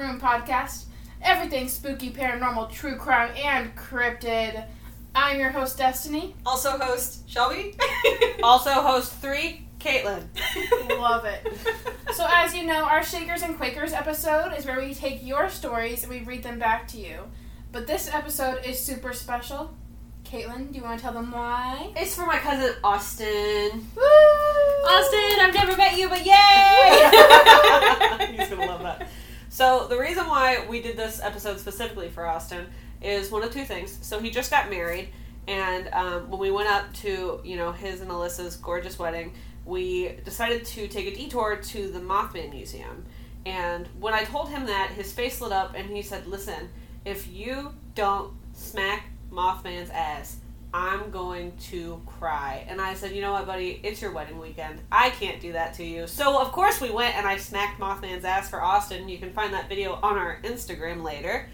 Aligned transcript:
Room 0.00 0.18
podcast. 0.18 0.84
Everything 1.20 1.68
spooky, 1.68 2.10
paranormal, 2.10 2.72
true 2.72 2.96
crime, 2.96 3.32
and 3.36 3.76
cryptid. 3.76 4.64
I'm 5.14 5.38
your 5.38 5.50
host, 5.50 5.78
Destiney. 5.78 6.32
Also 6.46 6.78
host 6.78 7.28
Shelby. 7.28 7.76
Also, 8.42 8.70
host 8.70 9.12
three, 9.16 9.66
Caitlin. 9.78 10.24
Love 10.98 11.26
it. 11.26 11.46
So, 12.14 12.26
as 12.28 12.56
you 12.56 12.66
know, 12.66 12.84
our 12.84 13.04
Shakers 13.04 13.42
and 13.42 13.56
Quakers 13.56 13.92
episode 13.92 14.52
is 14.56 14.66
where 14.66 14.80
we 14.80 14.94
take 14.94 15.24
your 15.24 15.48
stories 15.48 16.02
and 16.02 16.10
we 16.10 16.18
read 16.20 16.42
them 16.42 16.58
back 16.58 16.88
to 16.88 16.98
you. 16.98 17.20
But 17.70 17.86
this 17.86 18.12
episode 18.12 18.64
is 18.64 18.80
super 18.80 19.12
special. 19.12 19.72
Caitlin, 20.24 20.72
do 20.72 20.78
you 20.78 20.82
want 20.84 20.98
to 20.98 21.04
tell 21.04 21.12
them 21.12 21.30
why? 21.30 21.92
It's 21.94 22.16
for 22.16 22.26
my 22.26 22.38
cousin 22.38 22.74
Austin. 22.82 23.86
Woo! 23.94 24.02
Austin, 24.88 25.38
I've 25.40 25.54
never 25.54 25.76
met 25.76 25.96
you, 25.96 26.08
but 26.08 26.26
yay! 26.26 27.10
He's 28.40 28.48
gonna 28.48 28.66
love 28.66 28.82
that. 28.82 29.08
So 29.52 29.88
the 29.88 29.98
reason 29.98 30.28
why 30.28 30.64
we 30.68 30.80
did 30.80 30.96
this 30.96 31.20
episode 31.20 31.58
specifically 31.58 32.08
for 32.08 32.24
Austin 32.24 32.66
is 33.02 33.32
one 33.32 33.42
of 33.42 33.52
two 33.52 33.64
things. 33.64 33.98
So 34.00 34.20
he 34.20 34.30
just 34.30 34.48
got 34.48 34.70
married, 34.70 35.08
and 35.48 35.88
um, 35.92 36.30
when 36.30 36.38
we 36.38 36.52
went 36.52 36.68
up 36.68 36.92
to 36.94 37.40
you 37.42 37.56
know 37.56 37.72
his 37.72 38.00
and 38.00 38.10
Alyssa's 38.12 38.56
gorgeous 38.56 38.96
wedding, 38.96 39.34
we 39.64 40.10
decided 40.24 40.64
to 40.66 40.86
take 40.86 41.08
a 41.08 41.16
detour 41.16 41.56
to 41.56 41.90
the 41.90 41.98
Mothman 41.98 42.50
Museum. 42.50 43.04
And 43.44 43.88
when 43.98 44.14
I 44.14 44.22
told 44.22 44.50
him 44.50 44.66
that, 44.66 44.92
his 44.92 45.12
face 45.12 45.40
lit 45.40 45.50
up, 45.50 45.74
and 45.74 45.90
he 45.90 46.02
said, 46.02 46.28
"Listen, 46.28 46.68
if 47.04 47.26
you 47.26 47.74
don't 47.96 48.32
smack 48.54 49.06
Mothman's 49.32 49.90
ass." 49.90 50.36
I'm 50.72 51.10
going 51.10 51.52
to 51.70 52.00
cry. 52.06 52.64
And 52.68 52.80
I 52.80 52.94
said, 52.94 53.12
You 53.12 53.22
know 53.22 53.32
what, 53.32 53.46
buddy? 53.46 53.80
It's 53.82 54.00
your 54.00 54.12
wedding 54.12 54.38
weekend. 54.38 54.80
I 54.90 55.10
can't 55.10 55.40
do 55.40 55.52
that 55.52 55.74
to 55.74 55.84
you. 55.84 56.06
So, 56.06 56.40
of 56.40 56.52
course, 56.52 56.80
we 56.80 56.90
went 56.90 57.16
and 57.16 57.26
I 57.26 57.36
smacked 57.36 57.80
Mothman's 57.80 58.24
ass 58.24 58.48
for 58.48 58.62
Austin. 58.62 59.08
You 59.08 59.18
can 59.18 59.32
find 59.32 59.52
that 59.52 59.68
video 59.68 59.98
on 60.02 60.16
our 60.16 60.40
Instagram 60.42 61.02
later. 61.02 61.48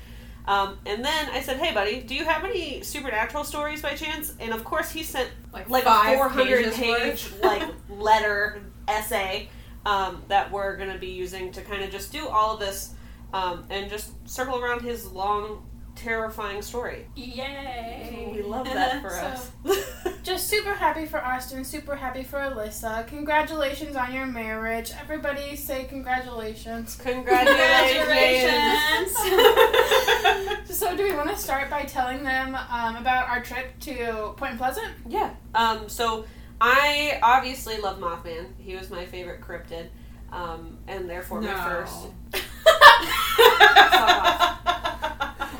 Um, 0.46 0.78
and 0.86 1.04
then 1.04 1.28
I 1.30 1.40
said, 1.40 1.56
Hey, 1.56 1.72
buddy, 1.72 2.00
do 2.02 2.14
you 2.14 2.24
have 2.24 2.44
any 2.44 2.82
supernatural 2.82 3.44
stories 3.44 3.82
by 3.82 3.94
chance? 3.94 4.34
And 4.38 4.52
of 4.52 4.64
course, 4.64 4.90
he 4.90 5.02
sent 5.02 5.30
like, 5.52 5.68
like 5.68 5.84
a 5.84 6.16
400 6.16 6.72
pages 6.72 6.76
page 6.76 7.28
like 7.42 7.62
letter 7.88 8.62
essay 8.86 9.48
um, 9.84 10.22
that 10.28 10.50
we're 10.52 10.76
going 10.76 10.92
to 10.92 10.98
be 10.98 11.08
using 11.08 11.52
to 11.52 11.62
kind 11.62 11.82
of 11.82 11.90
just 11.90 12.12
do 12.12 12.28
all 12.28 12.54
of 12.54 12.60
this 12.60 12.92
um, 13.32 13.64
and 13.70 13.90
just 13.90 14.12
circle 14.28 14.62
around 14.62 14.82
his 14.82 15.06
long 15.10 15.64
terrifying 15.96 16.62
story 16.62 17.06
Yay! 17.16 18.30
we 18.34 18.42
love 18.42 18.66
that 18.66 19.02
for 19.02 19.10
So- 19.20 19.26
us 19.26 19.50
Just 20.22 20.48
super 20.48 20.74
happy 20.74 21.06
for 21.06 21.22
Austin, 21.24 21.64
super 21.64 21.94
happy 21.94 22.24
for 22.24 22.38
Alyssa. 22.40 23.06
Congratulations 23.06 23.94
on 23.94 24.12
your 24.12 24.26
marriage. 24.26 24.90
Everybody 25.00 25.54
say 25.54 25.84
congratulations. 25.84 26.96
congratulations 26.96 29.14
So, 30.76 30.96
do 30.96 31.04
we 31.04 31.12
want 31.14 31.30
to 31.30 31.36
start 31.36 31.70
by 31.70 31.84
telling 31.84 32.24
them 32.24 32.56
um, 32.56 32.96
about 32.96 33.28
our 33.28 33.40
trip 33.40 33.78
to 33.82 34.34
Point 34.36 34.58
Pleasant? 34.58 34.88
yeah 35.08 35.30
um, 35.54 35.88
so 35.88 36.24
i 36.60 37.20
obviously 37.22 37.78
love 37.78 38.00
mothman 38.00 38.46
he 38.58 38.74
was 38.74 38.90
my 38.90 39.06
favorite 39.06 39.40
cryptid 39.40 39.86
um, 40.32 40.76
and 40.88 41.08
therefore 41.08 41.40
my 41.40 41.54
first 41.54 42.08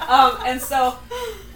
um, 0.09 0.39
and 0.47 0.61
so 0.61 0.99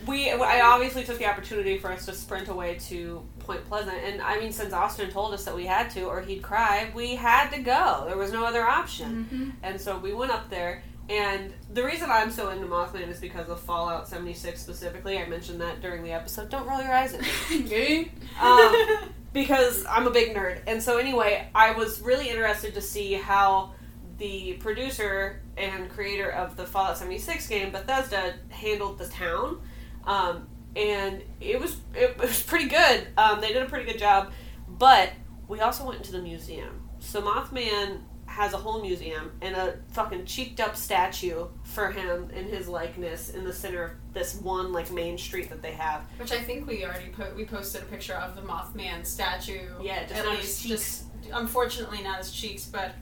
we 0.06 0.30
I 0.30 0.60
obviously 0.62 1.04
took 1.04 1.18
the 1.18 1.26
opportunity 1.26 1.78
for 1.78 1.92
us 1.92 2.06
to 2.06 2.12
sprint 2.12 2.48
away 2.48 2.76
to 2.88 3.22
Point 3.40 3.66
Pleasant, 3.68 3.96
and 4.04 4.20
I 4.22 4.38
mean, 4.38 4.52
since 4.52 4.72
Austin 4.72 5.10
told 5.10 5.34
us 5.34 5.44
that 5.44 5.54
we 5.54 5.66
had 5.66 5.90
to, 5.90 6.02
or 6.04 6.20
he'd 6.20 6.42
cry, 6.42 6.90
we 6.94 7.14
had 7.16 7.50
to 7.50 7.60
go. 7.60 8.04
There 8.06 8.16
was 8.16 8.32
no 8.32 8.44
other 8.44 8.62
option, 8.64 9.26
Mm-hmm. 9.30 9.50
and 9.62 9.80
so 9.80 9.98
we 9.98 10.12
went 10.12 10.32
up 10.32 10.50
there. 10.50 10.82
And 11.08 11.52
the 11.74 11.82
reason 11.82 12.08
I'm 12.08 12.30
so 12.30 12.50
into 12.50 12.66
Mothman 12.66 13.08
is 13.08 13.18
because 13.18 13.48
of 13.48 13.58
Fallout 13.60 14.06
76 14.06 14.60
specifically. 14.62 15.18
I 15.18 15.26
mentioned 15.26 15.60
that 15.60 15.80
during 15.82 16.04
the 16.04 16.12
episode. 16.12 16.50
Don't 16.50 16.64
roll 16.68 16.80
your 16.80 16.92
eyes 16.92 17.14
at 17.14 17.22
me. 17.50 18.12
Um, 18.40 18.74
because 19.32 19.84
I'm 19.86 20.06
a 20.06 20.10
big 20.12 20.36
nerd. 20.36 20.60
And 20.68 20.80
so, 20.80 20.98
anyway, 20.98 21.48
I 21.52 21.72
was 21.72 22.00
really 22.00 22.28
interested 22.28 22.74
to 22.74 22.80
see 22.80 23.14
how 23.14 23.72
the 24.20 24.52
producer 24.54 25.40
and 25.56 25.88
creator 25.88 26.30
of 26.30 26.54
the 26.56 26.66
Fallout 26.66 26.98
76 26.98 27.48
game, 27.48 27.72
Bethesda, 27.72 28.34
handled 28.50 28.98
the 28.98 29.08
town. 29.08 29.60
Um, 30.04 30.46
and 30.76 31.22
it 31.40 31.58
was 31.58 31.78
it 31.94 32.16
was 32.20 32.42
pretty 32.42 32.68
good. 32.68 33.08
Um, 33.16 33.40
they 33.40 33.52
did 33.52 33.62
a 33.62 33.66
pretty 33.66 33.90
good 33.90 33.98
job. 33.98 34.32
But 34.68 35.10
we 35.48 35.60
also 35.60 35.84
went 35.84 35.98
into 35.98 36.12
the 36.12 36.22
museum. 36.22 36.88
So 37.00 37.20
Mothman 37.22 38.02
has 38.26 38.52
a 38.52 38.56
whole 38.56 38.80
museum 38.80 39.32
and 39.42 39.56
a 39.56 39.78
fucking 39.88 40.24
cheeked 40.24 40.60
up 40.60 40.76
statue 40.76 41.46
for 41.64 41.90
him 41.90 42.30
in 42.30 42.44
his 42.44 42.68
likeness 42.68 43.30
in 43.30 43.42
the 43.42 43.52
center 43.52 43.82
of 43.82 43.90
this 44.12 44.36
one 44.36 44.72
like 44.72 44.90
main 44.92 45.18
street 45.18 45.48
that 45.48 45.62
they 45.62 45.72
have. 45.72 46.02
Which 46.18 46.30
I 46.30 46.40
think 46.40 46.68
we 46.68 46.84
already 46.84 47.08
put 47.08 47.34
we 47.34 47.46
posted 47.46 47.82
a 47.82 47.86
picture 47.86 48.14
of 48.14 48.36
the 48.36 48.42
Mothman 48.42 49.04
statue. 49.04 49.70
Yeah, 49.82 50.04
just 50.04 50.14
at 50.14 50.28
least 50.28 50.62
cheeks. 50.62 50.68
just 50.68 51.04
unfortunately 51.32 52.02
not 52.02 52.18
his 52.18 52.30
cheeks, 52.30 52.66
but 52.66 52.92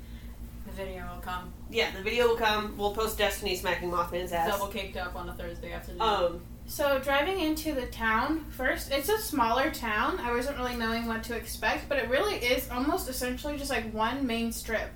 video 0.79 1.03
will 1.13 1.21
come 1.21 1.53
Yeah, 1.71 1.91
the 1.95 2.03
video 2.03 2.29
will 2.29 2.37
come. 2.37 2.75
We'll 2.79 2.95
post 2.95 3.19
Destiney 3.19 3.57
smacking 3.57 3.91
Mothman's 3.91 4.33
ass. 4.33 4.51
double 4.51 4.69
caked 4.69 4.97
up 4.97 5.15
on 5.17 5.29
a 5.29 5.35
Thursday 5.35 5.73
afternoon. 5.73 6.01
Um, 6.01 6.41
So, 6.67 6.99
driving 6.99 7.41
into 7.41 7.75
the 7.75 7.87
town 7.87 8.45
first, 8.51 8.91
it's 8.93 9.09
a 9.09 9.19
smaller 9.19 9.71
town. 9.71 10.19
I 10.21 10.33
wasn't 10.35 10.59
really 10.59 10.77
knowing 10.77 11.07
what 11.07 11.23
to 11.25 11.35
expect, 11.35 11.89
but 11.89 11.99
it 11.99 12.09
really 12.11 12.37
is 12.37 12.69
almost 12.71 13.09
essentially 13.09 13.57
just 13.59 13.71
like 13.71 13.91
one 13.93 14.27
main 14.27 14.53
strip. 14.53 14.91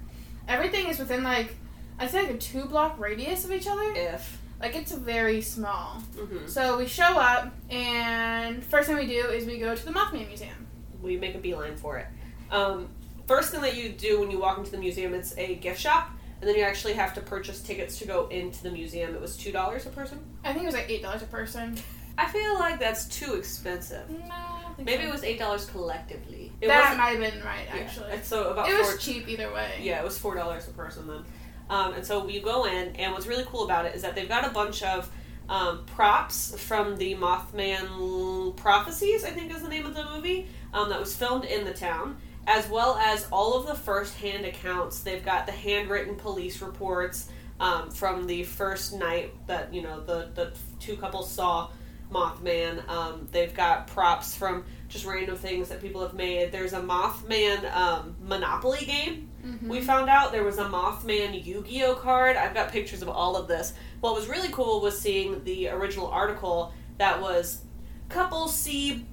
Everything 0.49 0.87
is 0.89 0.99
within 0.99 1.23
like, 1.23 1.57
I'd 1.99 2.11
say 2.11 2.23
like 2.23 2.31
a 2.35 2.39
two 2.39 2.67
block 2.67 2.99
radius 2.99 3.45
of 3.47 3.53
each 3.53 3.67
other. 3.67 3.93
if. 3.95 4.39
Like, 4.61 4.77
it's 4.77 4.93
very 4.93 5.41
small. 5.41 6.01
hmm 6.17 6.47
So, 6.47 6.79
we 6.79 6.87
show 6.87 7.19
up, 7.19 7.53
and 7.71 8.63
first 8.63 8.87
thing 8.89 8.97
we 8.97 9.07
do 9.07 9.27
is 9.37 9.47
we 9.47 9.59
go 9.59 9.75
to 9.75 9.85
the 9.85 9.93
Mothman 9.93 10.29
Museum. 10.29 10.67
We 11.03 11.17
make 11.17 11.35
a 11.35 11.39
beeline 11.39 11.77
for 11.77 11.99
it. 11.99 12.07
Um, 12.51 12.89
first 13.27 13.51
thing 13.51 13.61
that 13.63 13.77
you 13.77 13.91
do 13.91 14.21
when 14.21 14.31
you 14.31 14.39
walk 14.39 14.59
into 14.59 14.71
the 14.71 14.79
museum, 14.79 15.15
it's 15.15 15.37
a 15.39 15.55
gift 15.57 15.81
shop, 15.81 16.11
and 16.41 16.49
then 16.49 16.57
you 16.57 16.63
actually 16.63 16.95
have 16.95 17.15
to 17.15 17.21
purchase 17.21 17.61
tickets 17.61 17.99
to 17.99 18.07
go 18.07 18.27
into 18.29 18.63
the 18.63 18.71
museum. 18.71 19.15
It 19.15 19.21
was 19.21 19.37
two 19.37 19.53
dollars 19.53 19.87
a 19.87 19.91
person. 19.91 20.19
I 20.45 20.53
think 20.53 20.65
it 20.65 20.67
was 20.67 20.75
like 20.75 20.89
$8 20.89 21.23
a 21.23 21.27
person. 21.27 21.77
I 22.19 22.27
feel 22.31 22.55
like 22.59 22.79
that's 22.79 23.07
too 23.07 23.35
expensive. 23.35 24.09
No, 24.11 24.19
I 24.19 24.61
don't 24.63 24.77
think 24.77 24.87
Maybe 24.87 25.05
so. 25.05 25.09
it 25.09 25.13
was 25.13 25.25
eight 25.25 25.39
dollars 25.39 25.65
collectively. 25.65 26.53
It 26.61 26.67
that 26.69 26.81
wasn't- 26.81 26.99
might 26.99 27.11
have 27.25 27.33
been 27.33 27.43
right, 27.45 27.67
actually. 27.73 28.11
and 28.13 28.23
so 28.25 28.51
about 28.51 28.69
it 28.69 28.73
four. 28.77 28.93
was 28.93 29.03
cheap 29.03 29.29
either 29.29 29.51
way. 29.53 29.79
Yeah, 29.81 29.99
it 30.01 30.05
was 30.05 30.19
four 30.19 30.35
dollars 30.35 30.69
a 30.69 30.73
person 30.73 31.07
then. 31.07 31.25
Um, 31.71 31.95
and 31.95 32.05
so 32.07 32.29
you 32.29 32.43
go 32.43 32.67
in, 32.67 32.95
and 32.97 33.13
what's 33.13 33.27
really 33.27 33.45
cool 33.47 33.65
about 33.65 33.87
it 33.87 33.95
is 33.95 34.03
that 34.03 34.15
they've 34.15 34.29
got 34.29 34.45
a 34.47 34.51
bunch 34.51 34.83
of 34.83 35.11
um, 35.49 35.85
props 35.87 36.55
from 36.63 36.97
the 36.99 37.15
Mothman 37.15 38.57
Prophecies, 38.57 39.25
I 39.25 39.31
think 39.31 39.51
is 39.55 39.63
the 39.63 39.69
name 39.69 39.87
of 39.87 39.95
the 39.95 40.05
movie, 40.05 40.49
um, 40.75 40.89
that 40.91 41.01
was 41.01 41.15
filmed 41.17 41.45
in 41.45 41.65
the 41.65 41.73
town, 41.73 42.19
as 42.47 42.69
well 42.69 42.97
as 42.97 43.27
all 43.31 43.55
of 43.55 43.67
the 43.67 43.75
first-hand 43.75 44.45
accounts. 44.45 45.01
They've 45.01 45.25
got 45.25 45.47
the 45.47 45.53
handwritten 45.53 46.17
police 46.17 46.61
reports 46.61 47.29
um, 47.61 47.91
from 47.91 48.27
the 48.27 48.43
first 48.43 48.93
night 48.95 49.33
that 49.47 49.73
you 49.73 49.83
know 49.83 50.01
the 50.01 50.31
the 50.35 50.53
two 50.81 50.97
couples 50.97 51.31
saw 51.31 51.71
Mothman. 52.11 52.87
Um, 52.89 53.29
they've 53.33 53.55
got 53.55 53.87
props 53.87 54.35
from 54.35 54.65
just 54.89 55.07
random 55.07 55.37
things 55.37 55.69
that 55.71 55.81
people 55.81 56.03
have 56.03 56.13
made. 56.15 56.53
There's 56.53 56.73
a 56.75 56.81
Mothman 56.81 57.73
um, 57.75 58.17
Monopoly 58.23 58.85
game 58.85 59.29
Mhm. 59.43 59.67
we 59.69 59.81
found 59.81 60.09
out 60.09 60.31
there 60.31 60.45
was 60.45 60.59
a 60.59 60.65
Mothman 60.65 61.45
Yu 61.45 61.65
Gi 61.67 61.85
Oh 61.85 61.95
card. 61.97 62.37
I've 62.37 62.55
got 62.55 62.71
pictures 62.71 63.03
of 63.03 63.09
all 63.09 63.35
of 63.37 63.49
this. 63.49 63.73
What 64.01 64.15
was 64.15 64.29
really 64.29 64.49
cool 64.53 64.81
was 64.81 64.97
seeing 65.01 65.43
the 65.45 65.69
original 65.69 66.07
article 66.09 66.73
that 66.99 67.21
was 67.21 67.63
couple 68.09 68.47
see 68.47 69.07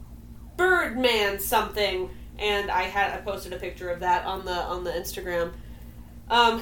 Birdman 0.58 1.40
something, 1.40 2.10
and 2.40 2.72
I 2.72 2.84
had 2.84 3.14
I 3.14 3.22
posted 3.22 3.54
a 3.54 3.58
picture 3.58 3.90
of 3.90 4.00
that 4.00 4.26
on 4.26 4.46
the 4.46 4.54
on 4.54 4.84
the 4.84 4.92
Instagram. 4.92 5.54
Um, 6.30 6.62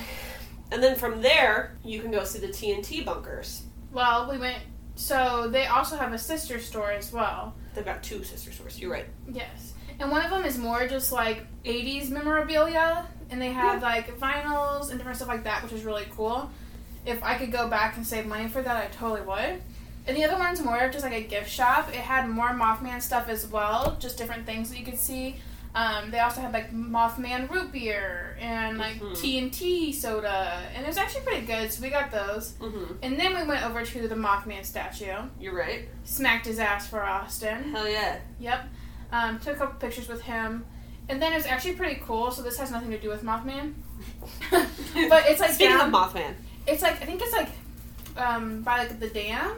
and 0.71 0.83
then 0.83 0.95
from 0.95 1.21
there, 1.21 1.77
you 1.83 2.01
can 2.01 2.11
go 2.11 2.23
see 2.23 2.39
the 2.39 2.47
TNT 2.47 3.05
bunkers. 3.05 3.63
Well, 3.91 4.29
we 4.29 4.37
went. 4.37 4.61
So 4.95 5.47
they 5.49 5.67
also 5.67 5.95
have 5.95 6.11
a 6.11 6.17
sister 6.17 6.59
store 6.59 6.91
as 6.91 7.13
well. 7.13 7.55
They've 7.75 7.85
got 7.85 8.01
two 8.01 8.23
sister 8.23 8.51
stores. 8.51 8.79
You're 8.79 8.91
right. 8.91 9.05
Yes. 9.31 9.73
And 9.99 10.11
one 10.11 10.23
of 10.23 10.31
them 10.31 10.43
is 10.43 10.57
more 10.57 10.87
just 10.87 11.11
like 11.11 11.45
80s 11.63 12.09
memorabilia, 12.09 13.07
and 13.29 13.41
they 13.41 13.51
have 13.51 13.81
like 13.81 14.17
vinyls 14.19 14.89
and 14.89 14.97
different 14.97 15.17
stuff 15.17 15.27
like 15.27 15.43
that, 15.43 15.63
which 15.63 15.73
is 15.73 15.83
really 15.83 16.05
cool. 16.15 16.49
If 17.05 17.23
I 17.23 17.35
could 17.35 17.51
go 17.51 17.67
back 17.69 17.95
and 17.95 18.05
save 18.05 18.25
money 18.25 18.47
for 18.47 18.61
that, 18.61 18.75
I 18.75 18.87
totally 18.87 19.21
would. 19.21 19.61
And 20.07 20.15
the 20.15 20.23
other 20.23 20.37
one's 20.37 20.61
more 20.61 20.79
of 20.79 20.91
just 20.91 21.03
like 21.03 21.13
a 21.13 21.21
gift 21.21 21.49
shop. 21.49 21.89
It 21.89 21.95
had 21.95 22.29
more 22.29 22.49
Mothman 22.49 23.01
stuff 23.01 23.27
as 23.27 23.45
well, 23.47 23.97
just 23.99 24.17
different 24.17 24.45
things 24.45 24.69
that 24.69 24.79
you 24.79 24.85
could 24.85 24.97
see. 24.97 25.35
Um, 25.77 26.09
they 26.09 26.19
also 26.19 26.41
had 26.41 26.53
like 26.53 26.73
Mothman 26.73 27.49
root 27.51 27.71
beer 27.71 28.35
and 28.39 28.79
like 28.79 28.99
Mhm. 28.99 29.11
TNT 29.15 29.93
soda, 29.93 30.63
and 30.73 30.83
it 30.83 30.87
was 30.87 30.97
actually 30.97 31.21
pretty 31.21 31.45
good. 31.45 31.71
So 31.71 31.83
we 31.83 31.89
got 31.91 32.09
those. 32.09 32.53
Mm-hmm. 32.59 32.93
And 33.03 33.19
then 33.19 33.35
we 33.35 33.43
went 33.43 33.63
over 33.63 33.85
to 33.85 34.07
the 34.07 34.15
Mothman 34.15 34.65
statue, 34.65 35.13
You're 35.39 35.53
right. 35.55 35.87
smacked 36.03 36.47
his 36.47 36.57
ass 36.57 36.87
for 36.87 37.03
Austin. 37.03 37.71
Hell 37.71 37.87
yeah. 37.87 38.17
Yep. 38.39 38.59
Um, 39.11 39.39
took 39.39 39.55
a 39.55 39.59
couple 39.59 39.75
pictures 39.79 40.07
with 40.07 40.21
him. 40.23 40.65
And 41.09 41.21
then 41.21 41.31
it 41.31 41.35
was 41.35 41.45
actually 41.45 41.73
pretty 41.75 42.01
cool. 42.05 42.31
So 42.31 42.41
this 42.41 42.57
has 42.57 42.71
nothing 42.71 42.89
to 42.91 42.97
do 42.99 43.09
with 43.09 43.23
Mothman. 43.23 43.73
but 44.51 45.23
it's 45.29 45.39
like 45.39 45.51
Speaking 45.51 45.77
down, 45.77 45.93
of 45.93 45.99
Mothman, 46.11 46.33
It's 46.65 46.81
like 46.81 47.01
I 47.01 47.05
think 47.05 47.21
it's 47.21 47.33
like 47.33 47.49
um, 48.17 48.61
by 48.63 48.79
like 48.79 48.99
the 48.99 49.09
dam, 49.09 49.51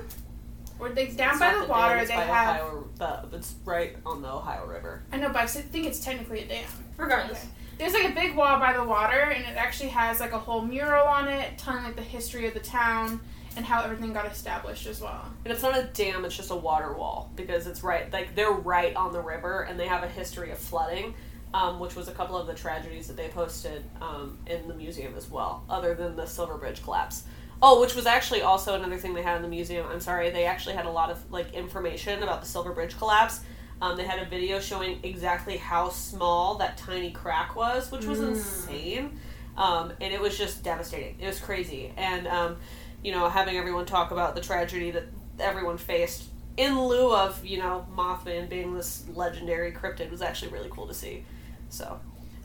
or 0.79 0.89
they 0.89 1.07
down 1.07 1.31
It's 1.31 1.39
by 1.39 1.51
not 1.51 1.61
the 1.61 1.67
dam, 1.67 1.69
water. 1.69 1.95
it's 1.97 2.09
They 2.09 2.15
by 2.15 2.21
have. 2.23 2.61
Ohio, 2.61 2.87
the, 3.29 3.37
it's 3.37 3.53
right 3.65 3.95
on 4.05 4.21
the 4.21 4.29
Ohio 4.31 4.65
River. 4.65 5.03
I 5.11 5.17
know, 5.17 5.27
but 5.27 5.37
I 5.37 5.43
s- 5.43 5.57
think 5.61 5.85
it's 5.85 5.99
technically 6.03 6.43
a 6.43 6.47
dam. 6.47 6.65
Regardless. 6.97 7.37
Okay. 7.39 7.47
There's 7.77 7.93
like 7.93 8.09
a 8.11 8.13
big 8.15 8.35
wall 8.35 8.59
by 8.59 8.73
the 8.73 8.83
water, 8.83 9.19
and 9.19 9.43
it 9.45 9.55
actually 9.57 9.89
has 9.89 10.19
like 10.19 10.33
a 10.33 10.39
whole 10.39 10.61
mural 10.61 11.07
on 11.07 11.27
it, 11.29 11.57
telling 11.57 11.83
like 11.83 11.95
the 11.95 12.01
history 12.01 12.45
of 12.47 12.53
the 12.53 12.59
town 12.59 13.21
and 13.55 13.65
how 13.65 13.81
everything 13.83 14.11
got 14.13 14.25
established 14.25 14.85
as 14.85 14.99
well. 15.01 15.25
And 15.45 15.53
it's 15.53 15.63
not 15.63 15.77
a 15.77 15.83
dam; 15.93 16.25
it's 16.25 16.35
just 16.35 16.51
a 16.51 16.55
water 16.55 16.93
wall 16.93 17.31
because 17.35 17.67
it's 17.67 17.81
right 17.83 18.11
like 18.11 18.35
they're 18.35 18.51
right 18.51 18.95
on 18.95 19.13
the 19.13 19.21
river, 19.21 19.61
and 19.61 19.79
they 19.79 19.87
have 19.87 20.03
a 20.03 20.09
history 20.09 20.51
of 20.51 20.57
flooding, 20.57 21.13
um, 21.53 21.79
which 21.79 21.95
was 21.95 22.09
a 22.09 22.11
couple 22.11 22.37
of 22.37 22.47
the 22.47 22.53
tragedies 22.53 23.07
that 23.07 23.15
they 23.15 23.29
posted 23.29 23.83
um, 24.01 24.37
in 24.45 24.67
the 24.67 24.73
museum 24.73 25.13
as 25.15 25.29
well, 25.29 25.63
other 25.69 25.93
than 25.95 26.17
the 26.17 26.25
Silver 26.25 26.57
Bridge 26.57 26.83
collapse. 26.83 27.23
Oh, 27.61 27.81
which 27.81 27.93
was 27.95 28.05
actually 28.05 28.41
also 28.41 28.75
another 28.75 28.97
thing 28.97 29.13
they 29.13 29.21
had 29.21 29.35
in 29.35 29.41
the 29.41 29.49
museum. 29.49 29.85
I'm 29.91 29.99
sorry, 29.99 30.29
they 30.29 30.45
actually 30.45 30.75
had 30.75 30.85
a 30.85 30.91
lot 30.91 31.09
of 31.09 31.31
like 31.31 31.53
information 31.53 32.23
about 32.23 32.41
the 32.41 32.47
Silver 32.47 32.71
Bridge 32.71 32.97
collapse. 32.97 33.41
Um, 33.81 33.97
they 33.97 34.05
had 34.05 34.19
a 34.19 34.29
video 34.29 34.59
showing 34.59 34.99
exactly 35.03 35.57
how 35.57 35.89
small 35.89 36.55
that 36.55 36.77
tiny 36.77 37.11
crack 37.11 37.55
was, 37.55 37.91
which 37.91 38.05
was 38.05 38.19
Mm. 38.19 38.29
insane. 38.29 39.19
Um, 39.57 39.91
and 39.99 40.13
it 40.13 40.21
was 40.21 40.37
just 40.37 40.63
devastating. 40.63 41.17
It 41.19 41.27
was 41.27 41.39
crazy. 41.39 41.91
And, 41.97 42.27
um, 42.27 42.57
you 43.03 43.11
know, 43.11 43.27
having 43.27 43.57
everyone 43.57 43.85
talk 43.85 44.11
about 44.11 44.35
the 44.35 44.41
tragedy 44.41 44.91
that 44.91 45.03
everyone 45.39 45.77
faced 45.77 46.25
in 46.55 46.79
lieu 46.79 47.13
of, 47.13 47.45
you 47.45 47.57
know, 47.57 47.85
Mothman 47.93 48.49
being 48.49 48.73
this 48.73 49.03
legendary 49.13 49.71
cryptid 49.73 50.11
was 50.11 50.21
actually 50.21 50.51
really 50.51 50.69
cool 50.69 50.87
to 50.87 50.93
see. 50.93 51.25
So, 51.69 51.99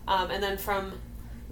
um, 0.08 0.30
and 0.30 0.42
then 0.42 0.56
from 0.56 0.92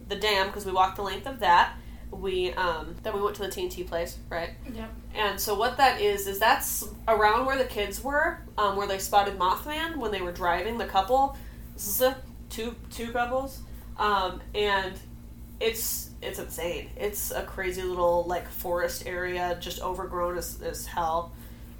the 0.08 0.16
dam, 0.16 0.48
because 0.48 0.66
we 0.66 0.72
walked 0.72 0.96
the 0.96 1.02
length 1.02 1.26
of 1.26 1.40
that, 1.40 1.74
we 2.12 2.52
um, 2.52 2.94
then 3.02 3.14
we 3.14 3.22
went 3.22 3.34
to 3.36 3.42
the 3.42 3.48
TNT 3.48 3.86
place, 3.86 4.18
right? 4.28 4.50
Yep. 4.72 4.90
And 5.14 5.40
so 5.40 5.54
what 5.54 5.76
that 5.78 6.00
is 6.00 6.26
is 6.26 6.38
that's 6.38 6.84
around 7.08 7.46
where 7.46 7.58
the 7.58 7.64
kids 7.64 8.02
were, 8.04 8.38
um, 8.58 8.76
where 8.76 8.86
they 8.86 8.98
spotted 8.98 9.38
Mothman 9.38 9.96
when 9.96 10.12
they 10.12 10.20
were 10.20 10.32
driving. 10.32 10.78
The 10.78 10.86
couple, 10.86 11.36
this 11.74 11.86
is 11.88 12.00
a 12.02 12.16
two 12.50 12.74
two 12.90 13.12
couples, 13.12 13.60
um, 13.98 14.40
and 14.54 14.94
it's 15.60 16.10
it's 16.20 16.38
insane. 16.38 16.90
It's 16.96 17.30
a 17.32 17.42
crazy 17.42 17.82
little 17.82 18.24
like 18.24 18.48
forest 18.48 19.04
area, 19.06 19.56
just 19.60 19.80
overgrown 19.80 20.38
as, 20.38 20.60
as 20.62 20.86
hell. 20.86 21.32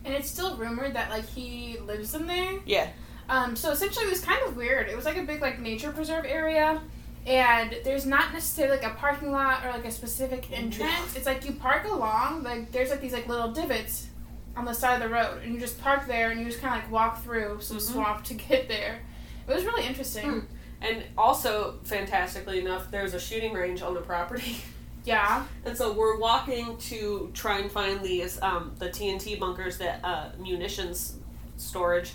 And 0.04 0.12
it's 0.14 0.28
still 0.28 0.56
rumored 0.56 0.94
that 0.94 1.10
like 1.10 1.28
he 1.28 1.78
lives 1.86 2.14
in 2.14 2.26
there. 2.26 2.58
Yeah, 2.66 2.88
Um, 3.28 3.54
so 3.54 3.70
essentially, 3.70 4.06
it 4.06 4.10
was 4.10 4.20
kind 4.20 4.42
of 4.48 4.56
weird. 4.56 4.88
It 4.88 4.96
was 4.96 5.04
like 5.04 5.16
a 5.16 5.22
big 5.22 5.40
like 5.40 5.60
nature 5.60 5.92
preserve 5.92 6.24
area, 6.24 6.80
and 7.26 7.76
there's 7.84 8.04
not 8.06 8.32
necessarily 8.32 8.76
like 8.78 8.86
a 8.86 8.94
parking 8.96 9.30
lot 9.32 9.64
or 9.64 9.70
like 9.70 9.84
a 9.84 9.90
specific 9.90 10.50
entrance. 10.52 11.14
It's 11.16 11.26
like 11.26 11.44
you 11.44 11.52
park 11.52 11.84
along. 11.84 12.42
Like 12.42 12.72
there's 12.72 12.90
like 12.90 13.00
these 13.00 13.12
like 13.12 13.28
little 13.28 13.52
divots 13.52 14.08
on 14.56 14.64
the 14.64 14.74
side 14.74 15.00
of 15.00 15.08
the 15.08 15.14
road, 15.14 15.42
and 15.42 15.54
you 15.54 15.60
just 15.60 15.80
park 15.80 16.06
there, 16.06 16.30
and 16.30 16.38
you 16.40 16.46
just 16.46 16.60
kind 16.60 16.74
of 16.76 16.82
like 16.82 16.90
walk 16.92 17.22
through 17.22 17.60
some 17.60 17.78
Mhm. 17.78 17.80
swamp 17.92 18.24
to 18.24 18.34
get 18.34 18.68
there. 18.68 19.00
It 19.48 19.54
was 19.54 19.64
really 19.64 19.86
interesting. 19.86 20.30
Hmm. 20.30 20.38
and 20.84 21.04
also 21.16 21.78
fantastically 21.84 22.58
enough, 22.58 22.90
there's 22.90 23.14
a 23.14 23.20
shooting 23.20 23.52
range 23.52 23.82
on 23.82 23.94
the 23.94 24.00
property. 24.00 24.56
Yeah. 25.04 25.44
And 25.64 25.76
so 25.76 25.92
we're 25.92 26.16
walking 26.16 26.76
to 26.76 27.28
try 27.34 27.58
and 27.58 27.68
find 27.72 28.00
these 28.04 28.40
um, 28.40 28.72
the 28.78 28.88
TNT 28.88 29.36
bunkers 29.36 29.78
that 29.78 29.98
uh, 30.04 30.28
munitions 30.38 31.16
storage, 31.56 32.12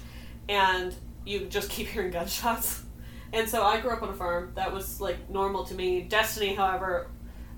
and 0.48 0.96
you 1.26 1.48
just 1.48 1.70
keep 1.70 1.88
hearing 1.88 2.12
gunshots. 2.12 2.84
And 3.34 3.48
so 3.48 3.64
I 3.64 3.80
grew 3.80 3.92
up 3.92 4.02
on 4.02 4.10
a 4.10 4.14
farm. 4.14 4.52
That 4.56 4.74
was 4.74 5.02
like 5.02 5.30
normal 5.30 5.64
to 5.66 5.76
me. 5.76 6.08
Destiney, 6.10 6.56
however, 6.56 7.08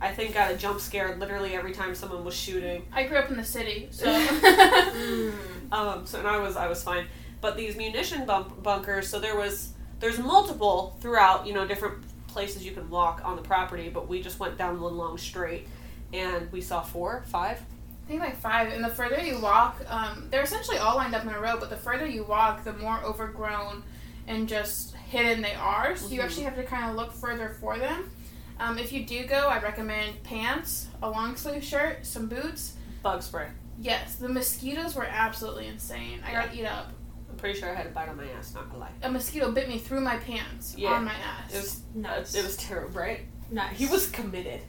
I 0.01 0.12
think 0.12 0.33
got 0.33 0.51
a 0.51 0.57
jump 0.57 0.80
scare 0.80 1.16
literally 1.18 1.56
every 1.56 1.74
time 1.74 1.94
someone 1.94 2.24
was 2.24 2.36
shooting. 2.36 2.86
I 2.92 3.04
grew 3.04 3.18
up 3.18 3.30
in 3.30 3.38
the 3.38 3.44
city, 3.44 3.88
so 3.92 4.06
Mm. 4.10 5.33
Um, 5.71 6.06
so 6.06 6.19
and 6.19 6.27
I 6.27 6.39
was 6.39 6.56
I 6.56 6.68
was 6.68 6.81
fine. 6.83 7.06
But 7.42 7.56
these 7.56 7.75
munition 7.75 8.25
bump- 8.25 8.62
bunkers, 8.63 9.07
so 9.07 9.19
there 9.19 9.36
was 9.36 9.74
there's 10.00 10.18
multiple 10.19 10.98
throughout, 11.01 11.45
you 11.45 11.54
know, 11.54 11.68
different 11.68 12.04
places 12.27 12.66
you 12.66 12.71
can 12.71 12.89
walk 12.89 13.21
on 13.24 13.36
the 13.36 13.42
property. 13.42 13.89
But 13.89 14.07
we 14.07 14.21
just 14.21 14.39
went 14.39 14.57
down 14.57 14.80
one 14.81 14.98
long 14.98 15.18
straight, 15.18 15.68
and 16.13 16.51
we 16.51 16.62
saw 16.62 16.81
four, 16.81 17.24
five. 17.27 17.60
I 17.60 18.07
think 18.07 18.21
like 18.21 18.38
five. 18.38 18.74
And 18.74 18.83
the 18.83 18.89
further 18.89 19.19
you 19.21 19.39
walk, 19.39 19.81
um, 19.88 20.27
they're 20.31 20.42
essentially 20.42 20.77
all 20.77 20.95
lined 20.95 21.13
up 21.13 21.24
in 21.24 21.30
a 21.30 21.39
row. 21.39 21.57
But 21.60 21.69
the 21.69 21.77
further 21.77 22.07
you 22.07 22.24
walk, 22.24 22.63
the 22.63 22.74
more 22.74 23.00
overgrown 23.04 23.83
and 24.27 24.48
just 24.48 24.95
hidden 25.09 25.41
they 25.41 25.56
are. 25.56 25.95
So 25.95 26.07
you 26.09 26.19
Mhm. 26.21 26.23
actually 26.23 26.44
have 26.44 26.56
to 26.56 26.63
kind 26.63 26.89
of 26.89 26.95
look 26.95 27.11
further 27.13 27.50
for 27.59 27.77
them. 27.77 28.11
Um, 28.59 28.77
if 28.77 28.91
you 28.91 29.06
do 29.06 29.25
go, 29.25 29.47
I 29.47 29.59
recommend 29.59 30.21
pants, 30.23 30.88
a 31.01 31.09
long 31.09 31.35
sleeve 31.35 31.63
shirt, 31.63 32.06
some 32.06 32.27
boots. 32.27 32.73
Bug 33.01 33.23
spray. 33.23 33.47
Yes, 33.79 34.15
the 34.15 34.27
mosquitoes 34.29 34.95
were 34.95 35.06
absolutely 35.06 35.67
insane. 35.67 36.21
I 36.27 36.31
got 36.33 36.53
eat 36.53 36.65
up. 36.65 36.91
I'm 37.29 37.38
pretty 37.38 37.57
sure 37.59 37.69
I 37.71 37.75
had 37.75 37.85
a 37.85 37.89
bite 37.89 38.09
on 38.09 38.17
my 38.17 38.29
ass. 38.38 38.53
Not 38.53 38.67
gonna 38.67 38.79
lie. 38.81 38.91
A 39.01 39.09
mosquito 39.09 39.51
bit 39.51 39.69
me 39.69 39.77
through 39.79 40.01
my 40.01 40.17
pants 40.17 40.75
Yeah. 40.77 40.89
on 40.91 41.06
my 41.06 41.13
ass. 41.13 41.53
It 41.53 41.57
was 41.61 41.81
Nice. 41.95 42.35
it 42.35 42.44
was 42.44 42.57
terrible, 42.57 43.00
right? 43.00 43.21
nice. 43.50 43.77
He 43.77 43.85
was 43.88 44.07
committed. 44.11 44.61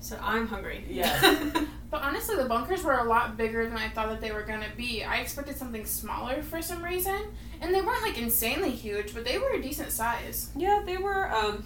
So 0.00 0.18
I'm 0.22 0.46
hungry. 0.48 0.84
Yeah. 0.88 1.50
But 1.90 2.02
honestly, 2.02 2.36
the 2.36 2.46
bunkers 2.46 2.82
were 2.82 2.94
a 2.98 3.04
lot 3.04 3.36
bigger 3.36 3.66
than 3.68 3.76
I 3.78 3.88
thought 3.88 4.08
that 4.08 4.20
they 4.20 4.32
were 4.32 4.42
gonna 4.42 4.66
be. 4.76 5.04
I 5.04 5.18
expected 5.18 5.56
something 5.56 5.84
smaller 5.86 6.42
for 6.42 6.60
some 6.60 6.82
reason, 6.82 7.16
and 7.60 7.74
they 7.74 7.80
weren't 7.80 8.02
like 8.02 8.18
insanely 8.18 8.70
huge, 8.72 9.14
but 9.14 9.24
they 9.24 9.38
were 9.38 9.50
a 9.50 9.62
decent 9.62 9.92
size. 9.92 10.50
Yeah, 10.56 10.82
they 10.84 10.96
were. 10.96 11.30
Um, 11.32 11.64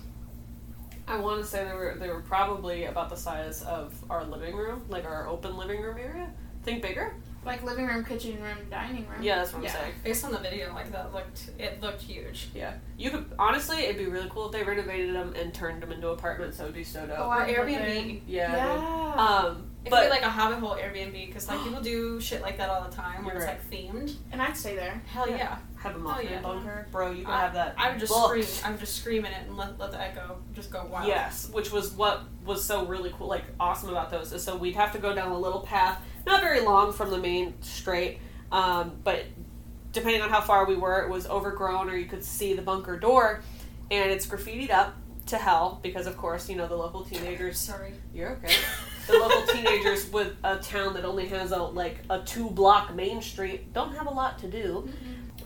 I 1.09 1.17
want 1.17 1.41
to 1.41 1.47
say 1.47 1.65
they 1.65 1.73
were 1.75 1.97
they 1.99 2.09
were 2.09 2.21
probably 2.21 2.85
about 2.85 3.09
the 3.09 3.17
size 3.17 3.63
of 3.63 3.95
our 4.11 4.25
living 4.25 4.55
room, 4.55 4.85
like 4.89 5.05
our 5.07 5.27
open 5.27 5.57
living 5.57 5.81
room 5.81 5.97
area. 5.99 6.31
Think 6.63 6.83
bigger. 6.83 7.15
Like 7.43 7.63
living 7.63 7.87
room, 7.87 8.05
kitchen 8.05 8.41
room, 8.43 8.59
dining 8.71 9.09
room. 9.09 9.23
Yeah, 9.23 9.37
that's 9.37 9.55
what 9.55 9.61
I'm 9.61 9.65
Yeah. 9.65 9.73
saying. 9.73 9.93
Based 10.05 10.25
on 10.27 10.33
the 10.33 10.39
video, 10.39 10.75
like 10.75 10.93
that 10.93 11.15
looked 11.15 11.49
it 11.59 11.81
looked 11.81 12.03
huge. 12.03 12.51
Yeah, 12.55 12.75
you 12.99 13.09
could 13.11 13.33
honestly, 13.39 13.79
it'd 13.85 13.97
be 13.97 14.05
really 14.05 14.29
cool 14.29 14.47
if 14.47 14.53
they 14.53 14.63
renovated 14.63 15.15
them 15.15 15.33
and 15.35 15.53
turned 15.55 15.83
them 15.83 15.91
into 15.91 16.09
apartments. 16.09 16.59
That 16.59 16.65
would 16.67 16.75
be 16.75 16.85
so 16.85 17.07
dope. 17.07 17.17
Oh, 17.19 17.23
Or 17.29 17.33
I 17.33 17.47
love 17.47 17.49
Airbnb. 17.67 18.17
it. 18.19 18.23
yeah. 18.27 18.55
Yeah. 18.55 19.15
Um, 19.15 19.70
It 19.83 19.85
could 19.85 19.91
but 19.93 20.05
be 20.05 20.11
like 20.11 20.23
a 20.23 20.29
Hobbit 20.29 20.59
hole 20.59 20.77
Airbnb 20.77 21.27
because 21.29 21.49
like 21.49 21.63
people 21.63 21.81
do 21.83 22.21
shit 22.21 22.43
like 22.43 22.59
that 22.59 22.69
all 22.69 22.83
the 22.87 22.95
time 22.95 23.25
where 23.25 23.37
it's 23.37 23.45
right. 23.47 23.59
like 23.59 23.71
themed. 23.71 24.15
and 24.31 24.43
I'd 24.43 24.57
stay 24.57 24.77
there. 24.77 25.03
Hell 25.07 25.29
Yeah. 25.29 25.37
yeah. 25.37 25.59
have 25.79 25.97
a 25.97 25.99
Mothman 25.99 26.31
yeah. 26.31 26.41
bunker, 26.43 26.87
bro. 26.93 27.11
You 27.11 27.25
can 27.25 27.33
I- 27.33 27.41
have 27.41 27.55
that. 27.55 27.75
I 27.79 27.91
would 27.91 27.99
just 28.01 28.13
booked. 28.13 28.45
scream. 28.45 28.65
I 28.67 28.71
would 28.73 28.81
just 28.81 28.97
scream 28.97 29.25
in 29.25 29.33
it 29.33 29.47
and 29.47 29.57
let, 29.57 29.79
let 29.79 29.91
the 29.93 30.01
echo 30.01 30.37
just 30.53 30.71
go 30.71 30.85
wild. 30.91 31.09
Yes, 31.09 31.49
which 31.51 31.73
was 31.73 31.93
what 31.93 32.25
was 32.45 32.63
so 32.63 32.85
really 32.85 33.11
cool, 33.17 33.27
like 33.29 33.45
awesome 33.59 33.89
about 33.89 34.11
those. 34.11 34.33
Is 34.35 34.43
so 34.45 34.55
we'd 34.57 34.77
have 34.77 34.93
to 34.93 34.99
go 34.99 35.15
down 35.15 35.33
a 35.33 35.39
little 35.39 35.61
path, 35.61 35.99
not 36.27 36.43
very 36.43 36.61
long 36.61 36.93
from 36.93 37.11
the 37.11 37.19
main 37.19 37.55
straight, 37.63 38.19
um, 38.53 38.93
but 39.03 39.25
depending 39.93 40.21
on 40.21 40.29
how 40.29 40.41
far 40.43 40.67
we 40.67 40.77
were, 40.77 41.03
it 41.03 41.09
was 41.09 41.27
overgrown, 41.27 41.89
or 41.89 41.97
you 41.97 42.07
could 42.07 42.23
see 42.23 42.53
the 42.53 42.63
bunker 42.63 42.99
door, 42.99 43.43
and 43.91 44.11
it's 44.11 44.27
graffitied 44.27 44.71
up 44.71 44.95
to 45.27 45.37
hell 45.39 45.81
because, 45.83 46.07
of 46.07 46.17
course, 46.17 46.49
you 46.49 46.57
know 46.57 46.67
the 46.69 46.77
local 46.77 47.03
teenagers. 47.05 47.59
Sorry. 47.59 47.93
You're 48.13 48.31
okay. 48.33 48.55
The 49.11 49.19
local 49.19 49.43
teenagers 49.55 50.11
with 50.11 50.37
a 50.45 50.57
town 50.57 50.95
that 50.95 51.05
only 51.05 51.27
has 51.29 51.53
a 51.53 51.63
like 51.63 51.99
a 52.11 52.21
two 52.21 52.51
block 52.51 52.95
main 52.95 53.21
street 53.23 53.73
don't 53.73 53.95
have 53.95 54.07
a 54.07 54.11
lot 54.11 54.39
to 54.41 54.49
do. 54.49 54.89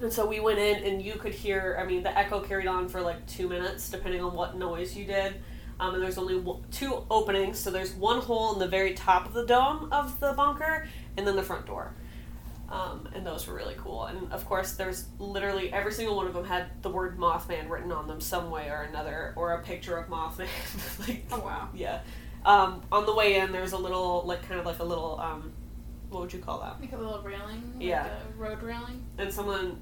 And 0.02 0.12
so 0.12 0.26
we 0.26 0.40
went 0.40 0.58
in, 0.58 0.82
and 0.84 1.00
you 1.02 1.14
could 1.14 1.32
hear. 1.32 1.78
I 1.80 1.84
mean, 1.86 2.02
the 2.02 2.16
echo 2.16 2.40
carried 2.40 2.66
on 2.66 2.88
for 2.88 3.00
like 3.00 3.24
two 3.26 3.48
minutes, 3.48 3.88
depending 3.88 4.22
on 4.22 4.34
what 4.34 4.56
noise 4.56 4.96
you 4.96 5.04
did. 5.04 5.34
Um, 5.80 5.94
and 5.94 6.02
there's 6.02 6.18
only 6.18 6.36
one, 6.38 6.62
two 6.70 7.04
openings, 7.10 7.58
so 7.58 7.70
there's 7.70 7.92
one 7.94 8.20
hole 8.20 8.52
in 8.54 8.60
the 8.60 8.68
very 8.68 8.94
top 8.94 9.26
of 9.26 9.32
the 9.32 9.44
dome 9.44 9.88
of 9.92 10.20
the 10.20 10.32
bunker, 10.32 10.86
and 11.16 11.26
then 11.26 11.36
the 11.36 11.42
front 11.42 11.66
door. 11.66 11.94
Um, 12.70 13.08
and 13.14 13.26
those 13.26 13.46
were 13.46 13.54
really 13.54 13.74
cool. 13.78 14.04
And 14.06 14.32
of 14.32 14.44
course, 14.46 14.72
there's 14.72 15.04
literally 15.18 15.72
every 15.72 15.92
single 15.92 16.16
one 16.16 16.26
of 16.26 16.34
them 16.34 16.44
had 16.44 16.82
the 16.82 16.90
word 16.90 17.18
Mothman 17.18 17.68
written 17.68 17.92
on 17.92 18.06
them 18.08 18.20
some 18.20 18.50
way 18.50 18.68
or 18.68 18.82
another, 18.82 19.32
or 19.36 19.52
a 19.52 19.62
picture 19.62 19.96
of 19.96 20.08
Mothman. 20.08 20.48
like, 21.06 21.24
Oh 21.30 21.40
wow. 21.40 21.68
yeah. 21.74 22.00
Um, 22.44 22.82
on 22.92 23.06
the 23.06 23.14
way 23.14 23.36
in, 23.36 23.52
there's 23.52 23.72
a 23.72 23.78
little, 23.78 24.22
like, 24.26 24.46
kind 24.46 24.60
of 24.60 24.66
like 24.66 24.78
a 24.80 24.84
little, 24.84 25.18
um, 25.20 25.52
what 26.10 26.20
would 26.20 26.32
you 26.32 26.38
call 26.40 26.60
that? 26.60 26.80
Like 26.80 26.92
a 26.92 26.96
little 26.98 27.20
railing. 27.22 27.72
Like 27.76 27.84
Yeah. 27.86 28.06
A 28.06 28.38
road 28.40 28.62
railing. 28.62 29.04
and 29.18 29.32
someone 29.32 29.78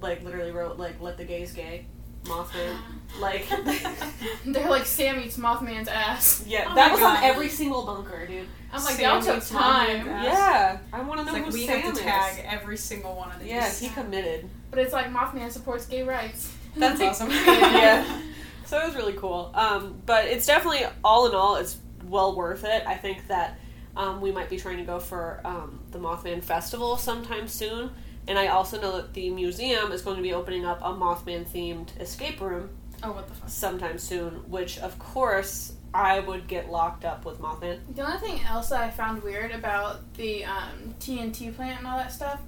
like 0.00 0.22
literally 0.24 0.50
wrote 0.52 0.78
like 0.78 1.00
"Let 1.00 1.16
the 1.16 1.24
gays 1.24 1.52
gay," 1.52 1.86
Mothman. 2.24 2.76
Like, 3.20 3.46
They're 4.46 4.70
like 4.70 4.86
Sam 4.86 5.20
eats 5.20 5.36
Mothman's 5.36 5.88
ass. 5.88 6.44
yeah, 6.46 6.66
Oh 6.70 6.74
that 6.74 6.88
my 6.88 6.94
was 6.94 7.02
on 7.02 7.24
every 7.24 7.48
single 7.48 7.84
bunker, 7.84 8.26
dude. 8.26 8.46
I'm 8.72 8.82
like, 8.84 8.94
Sam 8.94 9.20
that 9.22 9.34
took 9.40 9.44
time. 9.48 10.06
Yeah, 10.06 10.78
I 10.92 11.00
want 11.02 11.20
to 11.20 11.22
It's 11.24 11.32
know 11.32 11.38
like 11.38 11.44
who 11.46 11.52
we 11.52 11.66
Sam 11.66 11.80
have 11.80 11.94
to 11.94 11.98
is. 12.00 12.04
tag 12.04 12.44
every 12.48 12.76
single 12.76 13.14
one 13.16 13.30
of 13.32 13.38
these. 13.40 13.48
Yeah, 13.50 13.70
he 13.70 13.88
committed. 13.88 14.48
But 14.70 14.78
it's 14.80 14.92
like 14.92 15.06
Mothman 15.12 15.50
supports 15.50 15.84
gay 15.86 16.04
rights. 16.04 16.52
That's 16.76 17.00
awesome. 17.00 17.30
yeah. 17.46 18.20
So 18.66 18.78
it 18.78 18.86
was 18.86 18.94
really 18.96 19.12
cool. 19.14 19.50
Um, 19.54 20.00
but 20.06 20.24
it's 20.26 20.46
definitely 20.46 20.86
all 21.04 21.28
in 21.28 21.34
all, 21.34 21.56
it's 21.56 21.74
well 22.08 22.34
worth 22.34 22.64
it. 22.64 22.84
I 22.86 22.94
think 22.96 23.26
that 23.28 23.58
um, 23.96 24.20
we 24.20 24.32
might 24.32 24.48
be 24.48 24.56
trying 24.56 24.78
to 24.78 24.84
go 24.84 24.98
for 24.98 25.40
um, 25.44 25.80
the 25.90 25.98
Mothman 25.98 26.42
Festival 26.42 26.96
sometime 26.96 27.48
soon. 27.48 27.90
And 28.28 28.38
I 28.38 28.46
also 28.48 28.80
know 28.80 28.96
that 28.96 29.14
the 29.14 29.30
museum 29.30 29.90
is 29.92 30.02
going 30.02 30.16
to 30.16 30.22
be 30.22 30.32
opening 30.32 30.64
up 30.64 30.80
a 30.80 30.92
Mothman 30.92 31.44
themed 31.46 31.88
escape 32.00 32.40
room 32.40 32.70
Oh 33.02 33.10
what 33.12 33.26
the 33.28 33.34
fuck. 33.34 33.48
sometime 33.48 33.98
soon, 33.98 34.48
which 34.48 34.78
of 34.78 34.96
course 34.98 35.72
I 35.92 36.20
would 36.20 36.46
get 36.46 36.70
locked 36.70 37.04
up 37.04 37.24
with 37.24 37.38
Mothman. 37.40 37.80
The 37.94 38.02
only 38.06 38.18
thing 38.18 38.40
else 38.48 38.68
that 38.70 38.80
I 38.80 38.90
found 38.90 39.22
weird 39.24 39.50
about 39.50 40.14
the 40.14 40.44
um, 40.44 40.94
TNT 41.00 41.54
plant 41.54 41.78
and 41.78 41.86
all 41.86 41.98
that 41.98 42.12
stuff, 42.12 42.40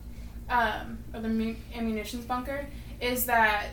um, 0.49 0.99
or 1.13 1.21
the 1.21 1.29
mu- 1.29 1.57
ammunitions 1.75 2.25
bunker, 2.25 2.69
is 3.01 3.27
that 3.27 3.67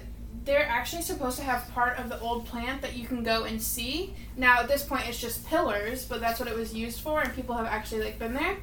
they're 0.44 0.66
actually 0.68 1.02
supposed 1.04 1.38
to 1.38 1.44
have 1.44 1.70
part 1.74 2.00
of 2.00 2.10
the 2.10 2.20
old 2.20 2.46
plant 2.48 2.82
that 2.82 2.96
you 2.98 3.06
can 3.08 3.24
go 3.24 3.44
and 3.44 3.62
see. 3.62 4.14
Now 4.38 4.60
at 4.60 4.68
this 4.68 4.84
point, 4.84 5.08
it's 5.08 5.20
just 5.20 5.46
pillars, 5.48 6.06
but 6.06 6.20
that's 6.20 6.40
what 6.40 6.50
it 6.50 6.56
was 6.56 6.74
used 6.74 7.00
for, 7.02 7.22
and 7.22 7.34
people 7.36 7.56
have 7.56 7.68
actually 7.68 8.04
like 8.04 8.18
been 8.20 8.34
there. 8.34 8.58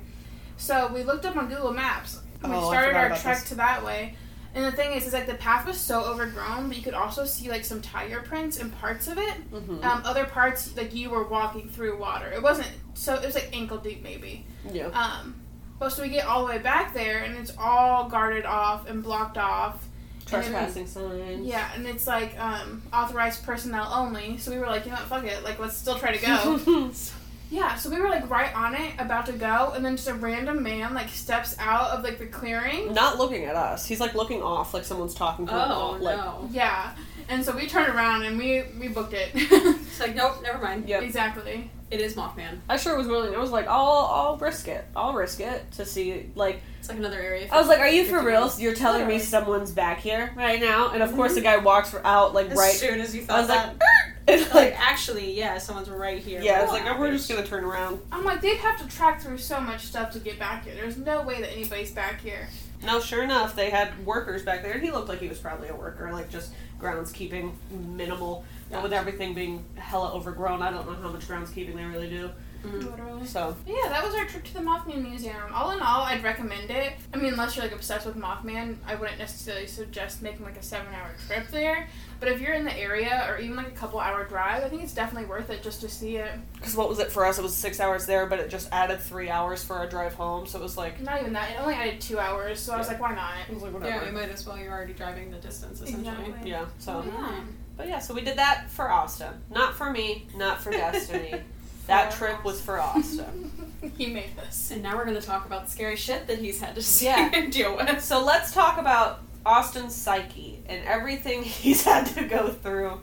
So 0.56 0.90
we 0.92 1.04
looked 1.04 1.24
up 1.24 1.36
on 1.36 1.48
Google 1.48 1.72
Maps. 1.72 2.20
We 2.42 2.50
Oh, 2.52 2.70
started 2.70 2.96
our 2.96 3.16
trek 3.16 3.38
this. 3.40 3.48
to 3.50 3.54
that 3.56 3.84
way. 3.84 4.14
And 4.54 4.64
the 4.64 4.72
thing 4.72 4.92
is, 4.92 5.06
is 5.06 5.12
like 5.12 5.26
the 5.26 5.34
path 5.34 5.66
was 5.66 5.78
so 5.78 6.02
overgrown, 6.04 6.68
but 6.68 6.76
you 6.76 6.82
could 6.82 6.94
also 6.94 7.24
see 7.26 7.48
like 7.50 7.64
some 7.64 7.80
tire 7.82 8.22
prints 8.22 8.58
and 8.58 8.72
parts 8.80 9.06
of 9.06 9.18
it. 9.18 9.50
Mm-hmm. 9.52 9.84
Um, 9.84 10.02
other 10.04 10.24
parts, 10.24 10.74
like 10.76 10.94
you 10.94 11.10
were 11.10 11.22
walking 11.28 11.68
through 11.68 11.98
water. 11.98 12.28
It 12.32 12.42
wasn't 12.42 12.68
so. 12.94 13.14
It 13.14 13.24
was 13.26 13.34
like 13.34 13.50
ankle 13.52 13.76
deep, 13.78 14.02
maybe. 14.02 14.46
yeah. 14.72 14.86
Um, 14.88 15.36
but 15.78 15.90
so 15.90 16.02
we 16.02 16.08
get 16.08 16.26
all 16.26 16.44
the 16.44 16.52
way 16.54 16.58
back 16.58 16.92
there, 16.94 17.18
and 17.22 17.36
it's 17.36 17.52
all 17.58 18.08
guarded 18.08 18.46
off 18.46 18.88
and 18.88 19.00
blocked 19.02 19.38
off. 19.38 19.86
And 20.32 20.54
then- 20.54 20.86
signs. 20.86 21.46
yeah, 21.46 21.70
and 21.74 21.86
it's 21.86 22.06
like 22.06 22.38
um, 22.38 22.82
authorized 22.92 23.44
personnel 23.44 23.90
only. 23.94 24.36
So 24.38 24.50
we 24.50 24.58
were 24.58 24.66
like, 24.66 24.84
you 24.84 24.90
know 24.90 24.96
what, 24.98 25.06
fuck 25.06 25.24
it, 25.24 25.42
like 25.44 25.58
let's 25.58 25.76
still 25.76 25.98
try 25.98 26.12
to 26.16 26.24
go. 26.24 26.90
yeah, 27.50 27.76
so 27.76 27.88
we 27.90 28.00
were 28.00 28.08
like 28.08 28.28
right 28.28 28.54
on 28.54 28.74
it, 28.74 28.92
about 28.98 29.26
to 29.26 29.32
go, 29.32 29.72
and 29.74 29.84
then 29.84 29.96
just 29.96 30.08
a 30.08 30.14
random 30.14 30.62
man 30.62 30.92
like 30.94 31.08
steps 31.08 31.56
out 31.58 31.90
of 31.90 32.04
like 32.04 32.18
the 32.18 32.26
clearing. 32.26 32.92
Not 32.92 33.18
looking 33.18 33.44
at 33.44 33.56
us. 33.56 33.86
He's 33.86 34.00
like 34.00 34.14
looking 34.14 34.42
off, 34.42 34.74
like 34.74 34.84
someone's 34.84 35.14
talking 35.14 35.46
to 35.46 35.52
him. 35.52 35.58
Oh 35.70 35.96
Like, 36.00 36.16
no! 36.18 36.48
Yeah, 36.52 36.94
and 37.28 37.44
so 37.44 37.54
we 37.56 37.66
turned 37.66 37.94
around 37.94 38.22
and 38.24 38.36
we 38.38 38.64
we 38.78 38.88
booked 38.88 39.14
it. 39.14 39.30
It's 39.98 40.06
like 40.06 40.14
nope, 40.14 40.42
never 40.44 40.62
mind. 40.62 40.88
Yep. 40.88 41.02
exactly. 41.02 41.70
It 41.90 42.00
is 42.02 42.14
Mothman. 42.14 42.58
I 42.68 42.76
sure 42.76 42.96
was 42.98 43.06
willing. 43.08 43.32
It 43.32 43.38
was 43.38 43.50
like, 43.50 43.66
I'll, 43.66 44.08
I'll 44.12 44.36
risk 44.36 44.68
it. 44.68 44.84
I'll 44.94 45.14
risk 45.14 45.40
it 45.40 45.72
to 45.72 45.86
see. 45.86 46.30
Like, 46.34 46.60
It's 46.88 46.94
like 46.94 47.06
another 47.06 47.20
area. 47.20 47.48
I 47.52 47.58
was 47.58 47.68
like, 47.68 47.80
Are 47.80 47.88
you 47.88 48.06
for 48.06 48.22
real? 48.22 48.40
miles. 48.40 48.58
You're 48.58 48.74
telling 48.74 49.06
me 49.06 49.18
someone's 49.18 49.72
back 49.72 49.98
here 49.98 50.32
right 50.34 50.58
now? 50.58 50.90
And 50.90 51.02
of 51.02 51.14
course, 51.14 51.34
the 51.34 51.40
mm-hmm. 51.40 51.58
guy 51.60 51.64
walks 51.64 51.94
out 52.02 52.32
like 52.32 52.48
As 52.48 52.56
right. 52.56 52.72
soon 52.72 52.98
as 53.00 53.14
you 53.14 53.22
thought 53.24 53.40
I 53.40 53.46
thought 53.46 53.68
was 53.68 53.78
that, 53.78 53.86
like, 54.26 54.38
it's 54.40 54.54
like, 54.54 54.72
like, 54.72 54.80
actually, 54.80 55.36
yeah, 55.36 55.58
someone's 55.58 55.90
right 55.90 56.18
here. 56.18 56.40
yeah, 56.40 56.62
it's 56.62 56.72
What 56.72 56.84
like, 56.84 56.96
oh, 56.96 56.98
we're 56.98 57.12
just 57.12 57.28
gonna 57.28 57.46
turn 57.46 57.64
around. 57.64 58.00
I'm 58.10 58.24
like, 58.24 58.40
they'd 58.40 58.56
have 58.56 58.78
to 58.78 58.96
track 58.96 59.20
through 59.20 59.36
so 59.36 59.60
much 59.60 59.84
stuff 59.84 60.12
to 60.12 60.18
get 60.18 60.38
back 60.38 60.64
here. 60.64 60.74
There's 60.74 60.96
no 60.96 61.22
way 61.22 61.42
that 61.42 61.52
anybody's 61.52 61.90
back 61.90 62.22
here. 62.22 62.48
No, 62.82 63.00
sure 63.00 63.22
enough, 63.22 63.54
they 63.54 63.68
had 63.68 64.06
workers 64.06 64.44
back 64.44 64.62
there, 64.62 64.72
and 64.72 64.82
he 64.82 64.90
looked 64.90 65.08
like 65.08 65.18
he 65.18 65.28
was 65.28 65.38
probably 65.38 65.68
a 65.68 65.74
worker, 65.74 66.10
like 66.10 66.30
just 66.30 66.54
groundskeeping, 66.80 67.52
minimal. 67.70 68.44
But 68.70 68.82
with 68.82 68.92
everything 68.94 69.34
being 69.34 69.64
hella 69.74 70.14
overgrown, 70.14 70.62
I 70.62 70.70
don't 70.70 70.86
know 70.86 70.94
how 70.94 71.08
much 71.08 71.26
groundskeeping 71.26 71.74
they 71.74 71.84
really 71.84 72.08
do. 72.08 72.30
Mm. 72.64 72.90
Literally. 72.90 73.26
So, 73.26 73.56
yeah, 73.66 73.88
that 73.88 74.04
was 74.04 74.14
our 74.14 74.24
trip 74.24 74.44
to 74.44 74.54
the 74.54 74.60
Mothman 74.60 75.02
Museum. 75.02 75.36
All 75.54 75.70
in 75.70 75.80
all, 75.80 76.02
I'd 76.02 76.22
recommend 76.24 76.70
it. 76.70 76.94
I 77.14 77.16
mean, 77.16 77.32
unless 77.32 77.56
you're 77.56 77.64
like 77.64 77.74
obsessed 77.74 78.06
with 78.06 78.16
Mothman, 78.16 78.76
I 78.86 78.94
wouldn't 78.94 79.18
necessarily 79.18 79.66
suggest 79.66 80.22
making 80.22 80.44
like 80.44 80.56
a 80.56 80.62
seven 80.62 80.92
hour 80.94 81.10
trip 81.26 81.48
there. 81.48 81.88
But 82.20 82.30
if 82.30 82.40
you're 82.40 82.54
in 82.54 82.64
the 82.64 82.76
area 82.76 83.26
or 83.28 83.38
even 83.38 83.54
like 83.56 83.68
a 83.68 83.72
couple 83.72 84.00
hour 84.00 84.24
drive, 84.24 84.64
I 84.64 84.68
think 84.68 84.82
it's 84.82 84.92
definitely 84.92 85.28
worth 85.28 85.50
it 85.50 85.62
just 85.62 85.80
to 85.82 85.88
see 85.88 86.16
it. 86.16 86.32
because 86.54 86.74
what 86.74 86.88
was 86.88 86.98
it 86.98 87.12
for 87.12 87.24
us? 87.24 87.38
It 87.38 87.42
was 87.42 87.54
six 87.54 87.78
hours 87.78 88.06
there, 88.06 88.26
but 88.26 88.40
it 88.40 88.50
just 88.50 88.68
added 88.72 89.00
three 89.00 89.30
hours 89.30 89.62
for 89.62 89.76
our 89.76 89.88
drive 89.88 90.14
home. 90.14 90.44
So 90.46 90.58
it 90.58 90.62
was 90.62 90.76
like, 90.76 91.00
Not 91.00 91.20
even 91.20 91.32
that. 91.34 91.50
It 91.52 91.60
only 91.60 91.74
added 91.74 92.00
two 92.00 92.18
hours, 92.18 92.58
so 92.58 92.72
I 92.74 92.78
was 92.78 92.88
like, 92.88 93.00
why 93.00 93.14
not? 93.14 93.34
it 93.48 93.54
was 93.54 93.62
like 93.62 93.72
Yeah, 93.72 93.78
whatever. 93.78 94.06
we 94.06 94.10
might 94.10 94.30
as 94.30 94.44
well. 94.44 94.58
You're 94.58 94.72
already 94.72 94.94
driving 94.94 95.30
the 95.30 95.38
distance, 95.38 95.80
essentially. 95.80 96.08
Exactly. 96.08 96.50
Yeah, 96.50 96.64
so. 96.78 97.04
Yeah. 97.06 97.40
But 97.76 97.86
yeah, 97.86 98.00
so 98.00 98.12
we 98.12 98.22
did 98.22 98.36
that 98.38 98.68
for 98.68 98.90
Austin. 98.90 99.34
Not 99.50 99.76
for 99.76 99.92
me, 99.92 100.26
not 100.34 100.60
for 100.60 100.72
Destiney. 100.72 101.42
That 101.88 102.12
For 102.14 102.26
trip 102.28 102.44
was 102.44 102.60
for 102.60 102.80
Austin. 102.80 103.50
he 103.98 104.06
made 104.06 104.36
this. 104.36 104.70
And 104.70 104.82
now 104.82 104.96
we're 104.96 105.04
going 105.04 105.20
to 105.20 105.26
talk 105.26 105.44
about 105.46 105.64
the 105.66 105.70
scary 105.70 105.96
shit 105.96 106.26
that 106.28 106.38
he's 106.38 106.60
had 106.60 106.74
to 106.76 106.82
see 106.82 107.06
Yeah. 107.06 107.30
and 107.34 107.52
deal 107.52 107.76
with. 107.76 108.02
So 108.02 108.22
let's 108.24 108.52
talk 108.52 108.78
about 108.78 109.20
Austin's 109.44 109.94
psyche 109.94 110.62
and 110.68 110.84
everything 110.84 111.42
he's 111.44 111.84
had 111.84 112.06
to 112.14 112.24
go 112.24 112.48
through 112.50 113.00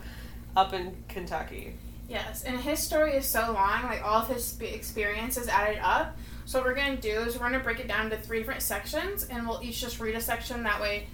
up 0.55 0.73
in 0.73 0.95
Kentucky. 1.09 1.75
Yes, 2.07 2.43
and 2.43 2.59
his 2.59 2.79
story 2.79 3.13
is 3.13 3.25
so 3.25 3.39
long, 3.51 3.83
like 3.83 4.03
all 4.05 4.21
of 4.21 4.27
his 4.27 4.59
experiences 4.61 5.47
added 5.47 5.79
up. 5.81 6.15
So 6.45 6.59
what 6.59 6.67
we're 6.67 6.75
gonna 6.75 6.97
do 6.97 7.09
is 7.21 7.33
we're 7.33 7.49
gonna 7.49 7.63
break 7.63 7.79
it 7.79 7.87
down 7.87 8.05
into 8.05 8.17
three 8.17 8.37
different 8.37 8.61
sections, 8.61 9.23
and 9.23 9.47
we'll 9.47 9.59
each 9.63 9.81
just 9.81 9.99
read 9.99 10.13
a 10.13 10.21
section. 10.21 10.61
That 10.63 10.79
way, 10.79 11.07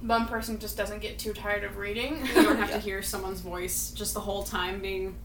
one 0.00 0.28
person 0.28 0.60
just 0.60 0.76
doesn't 0.76 1.00
get 1.00 1.18
too 1.18 1.32
tired 1.32 1.64
of 1.64 1.76
reading. 1.76 2.24
You 2.24 2.34
don't 2.44 2.56
have 2.56 2.68
Yeah. 2.70 2.76
to 2.76 2.80
hear 2.80 3.02
someone's 3.02 3.40
voice 3.40 3.90
just 3.90 4.14
the 4.14 4.20
whole 4.20 4.44
time 4.44 4.78
being 4.80 5.16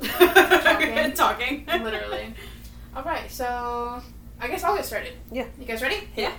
Talking. 0.00 1.12
talking. 1.14 1.66
Literally. 1.66 2.34
All 2.94 3.02
right, 3.02 3.30
so 3.30 4.02
I 4.40 4.48
guess 4.48 4.64
I'll 4.64 4.76
get 4.76 4.84
started. 4.84 5.12
Yeah. 5.30 5.46
You 5.58 5.64
guys 5.66 5.82
ready? 5.82 6.08
Yeah. 6.16 6.32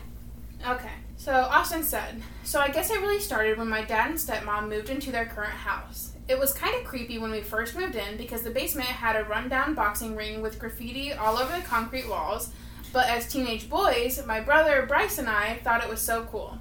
Okay. 0.67 0.91
So 1.17 1.31
Austin 1.31 1.83
said, 1.83 2.21
So 2.43 2.59
I 2.59 2.69
guess 2.69 2.89
it 2.91 2.99
really 2.99 3.19
started 3.19 3.57
when 3.57 3.69
my 3.69 3.81
dad 3.83 4.09
and 4.09 4.19
stepmom 4.19 4.69
moved 4.69 4.89
into 4.89 5.11
their 5.11 5.25
current 5.25 5.53
house. 5.53 6.11
It 6.27 6.37
was 6.39 6.53
kind 6.53 6.75
of 6.75 6.85
creepy 6.85 7.17
when 7.17 7.31
we 7.31 7.41
first 7.41 7.75
moved 7.77 7.95
in 7.95 8.17
because 8.17 8.43
the 8.43 8.49
basement 8.49 8.87
had 8.87 9.15
a 9.15 9.23
rundown 9.25 9.73
boxing 9.73 10.15
ring 10.15 10.41
with 10.41 10.59
graffiti 10.59 11.13
all 11.13 11.37
over 11.37 11.55
the 11.57 11.63
concrete 11.63 12.07
walls. 12.07 12.49
But 12.93 13.07
as 13.07 13.31
teenage 13.31 13.69
boys, 13.69 14.23
my 14.25 14.39
brother 14.39 14.85
Bryce 14.87 15.17
and 15.17 15.27
I 15.29 15.55
thought 15.63 15.83
it 15.83 15.89
was 15.89 16.01
so 16.01 16.25
cool. 16.25 16.57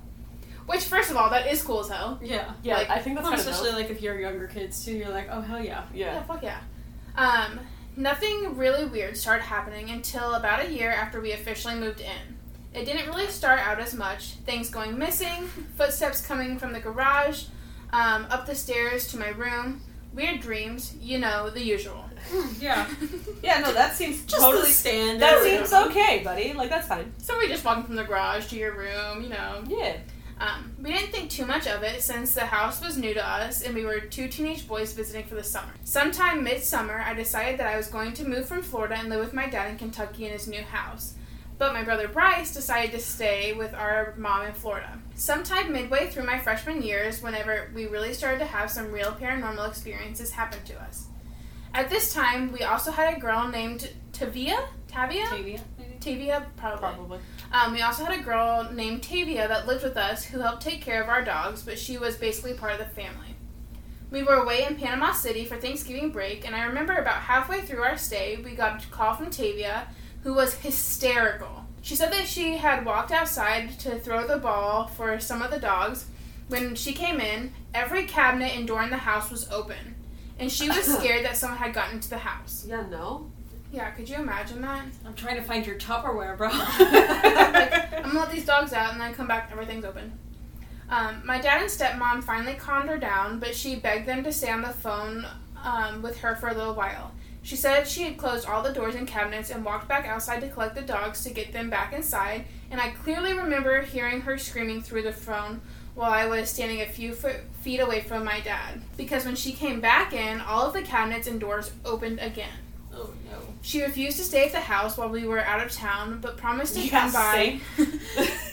Which, 0.66 0.84
first 0.84 1.10
of 1.10 1.16
all, 1.16 1.28
that 1.30 1.46
is 1.52 1.62
cool 1.62 1.80
as 1.80 1.88
hell. 1.88 2.18
Yeah. 2.22 2.52
Yeah, 2.62 2.78
Like, 2.78 2.90
I 2.90 2.98
think 3.00 3.16
that's 3.16 3.24
Well, 3.24 3.36
kind 3.36 3.40
of 3.40 3.46
especially 3.46 3.72
like 3.72 3.90
if 3.90 4.00
you're 4.00 4.18
younger 4.18 4.46
kids 4.46 4.84
too, 4.84 4.92
you're 4.92 5.10
like, 5.10 5.28
oh 5.30 5.40
hell 5.40 5.62
yeah. 5.62 5.84
Yeah, 5.92 6.14
yeah. 6.14 6.22
fuck 6.22 6.42
yeah. 6.42 6.60
Um, 7.16 7.60
nothing 7.96 8.56
really 8.56 8.84
weird 8.84 9.16
started 9.16 9.44
happening 9.44 9.90
until 9.90 10.34
about 10.34 10.64
a 10.64 10.72
year 10.72 10.90
after 10.90 11.20
we 11.20 11.32
officially 11.32 11.74
moved 11.74 12.00
in. 12.00 12.36
It 12.74 12.86
didn't 12.86 13.06
really 13.08 13.26
start 13.26 13.58
out 13.60 13.80
as 13.80 13.94
much. 13.94 14.32
Things 14.46 14.70
going 14.70 14.98
missing, 14.98 15.46
footsteps 15.76 16.24
coming 16.26 16.58
from 16.58 16.72
the 16.72 16.80
garage, 16.80 17.44
um, 17.92 18.26
up 18.30 18.46
the 18.46 18.54
stairs 18.54 19.08
to 19.08 19.18
my 19.18 19.28
room, 19.28 19.82
weird 20.14 20.40
dreams, 20.40 20.94
you 21.00 21.18
know, 21.18 21.50
the 21.50 21.62
usual. 21.62 22.04
Yeah. 22.60 22.86
Yeah, 23.42 23.58
no, 23.58 23.72
that 23.72 23.96
seems 23.96 24.24
Just 24.24 24.40
totally. 24.40 24.70
standard. 24.70 25.20
That 25.20 25.42
seems 25.42 25.72
okay, 25.72 26.22
buddy. 26.22 26.52
Like 26.52 26.70
that's 26.70 26.86
fine. 26.86 27.12
Somebody 27.18 27.48
just 27.48 27.64
walking 27.64 27.82
from 27.82 27.96
the 27.96 28.04
garage 28.04 28.46
to 28.50 28.56
your 28.56 28.72
room, 28.72 29.20
you 29.20 29.28
know. 29.30 29.64
Yeah. 29.66 29.96
Um, 30.38 30.72
we 30.82 30.92
didn't 30.92 31.12
think 31.12 31.30
too 31.30 31.46
much 31.46 31.66
of 31.66 31.82
it 31.82 32.02
since 32.02 32.34
the 32.34 32.46
house 32.46 32.84
was 32.84 32.96
new 32.96 33.14
to 33.14 33.24
us 33.24 33.62
and 33.62 33.74
we 33.74 33.84
were 33.84 34.00
two 34.00 34.28
teenage 34.28 34.66
boys 34.66 34.92
visiting 34.92 35.24
for 35.24 35.36
the 35.36 35.44
summer. 35.44 35.72
Sometime 35.84 36.42
midsummer, 36.42 37.00
I 37.06 37.14
decided 37.14 37.60
that 37.60 37.68
I 37.68 37.76
was 37.76 37.86
going 37.86 38.12
to 38.14 38.28
move 38.28 38.46
from 38.46 38.62
Florida 38.62 38.96
and 38.98 39.08
live 39.08 39.20
with 39.20 39.34
my 39.34 39.48
dad 39.48 39.70
in 39.70 39.78
Kentucky 39.78 40.26
in 40.26 40.32
his 40.32 40.48
new 40.48 40.62
house. 40.62 41.14
But 41.58 41.74
my 41.74 41.84
brother 41.84 42.08
Bryce 42.08 42.52
decided 42.52 42.90
to 42.92 42.98
stay 42.98 43.52
with 43.52 43.72
our 43.72 44.14
mom 44.16 44.46
in 44.46 44.52
Florida. 44.52 44.98
Sometime 45.14 45.72
midway 45.72 46.08
through 46.10 46.24
my 46.24 46.38
freshman 46.38 46.82
years, 46.82 47.22
whenever 47.22 47.70
we 47.72 47.86
really 47.86 48.14
started 48.14 48.40
to 48.40 48.46
have 48.46 48.68
some 48.68 48.90
real 48.90 49.12
paranormal 49.12 49.68
experiences 49.68 50.32
happen 50.32 50.58
to 50.64 50.80
us. 50.82 51.06
At 51.72 51.88
this 51.88 52.12
time, 52.12 52.50
we 52.50 52.62
also 52.62 52.90
had 52.90 53.16
a 53.16 53.20
girl 53.20 53.46
named 53.46 53.92
Tavia? 54.12 54.58
Tavia? 54.88 55.26
Tavia? 55.26 55.60
Tavia? 56.02 56.46
Probably. 56.56 56.80
Probably. 56.80 57.18
Um, 57.52 57.72
we 57.72 57.82
also 57.82 58.04
had 58.04 58.18
a 58.18 58.22
girl 58.22 58.70
named 58.72 59.02
Tavia 59.02 59.48
that 59.48 59.66
lived 59.66 59.84
with 59.84 59.96
us 59.96 60.24
who 60.24 60.40
helped 60.40 60.62
take 60.62 60.80
care 60.80 61.02
of 61.02 61.08
our 61.08 61.24
dogs, 61.24 61.62
but 61.62 61.78
she 61.78 61.98
was 61.98 62.16
basically 62.16 62.54
part 62.54 62.72
of 62.72 62.78
the 62.78 62.86
family. 62.86 63.36
We 64.10 64.22
were 64.22 64.34
away 64.34 64.66
in 64.68 64.76
Panama 64.76 65.12
City 65.12 65.46
for 65.46 65.56
Thanksgiving 65.56 66.10
break, 66.10 66.46
and 66.46 66.54
I 66.54 66.64
remember 66.64 66.92
about 66.94 67.14
halfway 67.14 67.62
through 67.62 67.82
our 67.82 67.96
stay, 67.96 68.36
we 68.44 68.54
got 68.54 68.84
a 68.84 68.88
call 68.88 69.14
from 69.14 69.30
Tavia, 69.30 69.88
who 70.22 70.34
was 70.34 70.54
hysterical. 70.54 71.64
She 71.80 71.96
said 71.96 72.12
that 72.12 72.26
she 72.26 72.58
had 72.58 72.84
walked 72.84 73.10
outside 73.10 73.78
to 73.80 73.98
throw 73.98 74.26
the 74.26 74.36
ball 74.36 74.86
for 74.86 75.18
some 75.18 75.42
of 75.42 75.50
the 75.50 75.58
dogs. 75.58 76.06
When 76.48 76.74
she 76.74 76.92
came 76.92 77.20
in, 77.20 77.52
every 77.74 78.04
cabinet 78.04 78.54
and 78.54 78.66
door 78.66 78.82
in 78.82 78.90
the 78.90 78.98
house 78.98 79.30
was 79.30 79.50
open, 79.50 79.96
and 80.38 80.52
she 80.52 80.68
was 80.68 80.84
scared 80.98 81.24
that 81.24 81.36
someone 81.36 81.58
had 81.58 81.74
gotten 81.74 81.96
into 81.96 82.10
the 82.10 82.18
house. 82.18 82.66
Yeah. 82.68 82.86
No. 82.88 83.31
Yeah, 83.72 83.90
could 83.90 84.06
you 84.06 84.16
imagine 84.16 84.60
that? 84.60 84.84
I'm 85.06 85.14
trying 85.14 85.36
to 85.36 85.42
find 85.42 85.66
your 85.66 85.76
Tupperware, 85.76 86.36
bro. 86.36 86.48
like, 86.48 87.92
I'm 87.94 88.02
gonna 88.02 88.18
let 88.20 88.30
these 88.30 88.44
dogs 88.44 88.74
out 88.74 88.92
and 88.92 89.00
then 89.00 89.14
come 89.14 89.26
back, 89.26 89.48
everything's 89.50 89.86
open. 89.86 90.12
Um, 90.90 91.22
my 91.24 91.40
dad 91.40 91.62
and 91.62 91.70
stepmom 91.70 92.22
finally 92.22 92.52
calmed 92.52 92.90
her 92.90 92.98
down, 92.98 93.38
but 93.38 93.54
she 93.54 93.76
begged 93.76 94.06
them 94.06 94.22
to 94.24 94.32
stay 94.32 94.50
on 94.50 94.60
the 94.60 94.68
phone 94.68 95.26
um, 95.64 96.02
with 96.02 96.18
her 96.18 96.36
for 96.36 96.50
a 96.50 96.54
little 96.54 96.74
while. 96.74 97.12
She 97.40 97.56
said 97.56 97.88
she 97.88 98.02
had 98.02 98.18
closed 98.18 98.46
all 98.46 98.62
the 98.62 98.74
doors 98.74 98.94
and 98.94 99.08
cabinets 99.08 99.48
and 99.48 99.64
walked 99.64 99.88
back 99.88 100.06
outside 100.06 100.40
to 100.42 100.48
collect 100.48 100.74
the 100.74 100.82
dogs 100.82 101.24
to 101.24 101.30
get 101.30 101.54
them 101.54 101.70
back 101.70 101.94
inside, 101.94 102.44
and 102.70 102.78
I 102.78 102.90
clearly 102.90 103.32
remember 103.32 103.80
hearing 103.80 104.20
her 104.20 104.36
screaming 104.36 104.82
through 104.82 105.02
the 105.02 105.12
phone 105.12 105.62
while 105.94 106.12
I 106.12 106.26
was 106.26 106.50
standing 106.50 106.82
a 106.82 106.86
few 106.86 107.14
foot, 107.14 107.36
feet 107.62 107.80
away 107.80 108.02
from 108.02 108.22
my 108.22 108.40
dad. 108.40 108.82
Because 108.98 109.24
when 109.24 109.34
she 109.34 109.52
came 109.52 109.80
back 109.80 110.12
in, 110.12 110.42
all 110.42 110.66
of 110.66 110.74
the 110.74 110.82
cabinets 110.82 111.26
and 111.26 111.40
doors 111.40 111.72
opened 111.86 112.18
again. 112.20 112.52
Oh 112.94 113.10
no. 113.30 113.38
She 113.62 113.82
refused 113.82 114.16
to 114.18 114.24
stay 114.24 114.46
at 114.46 114.52
the 114.52 114.60
house 114.60 114.96
while 114.96 115.08
we 115.08 115.26
were 115.26 115.40
out 115.40 115.64
of 115.64 115.72
town, 115.72 116.18
but 116.20 116.36
promised 116.36 116.74
to 116.74 116.80
Yeah, 116.80 117.02
come 117.02 117.12
by. 117.12 117.60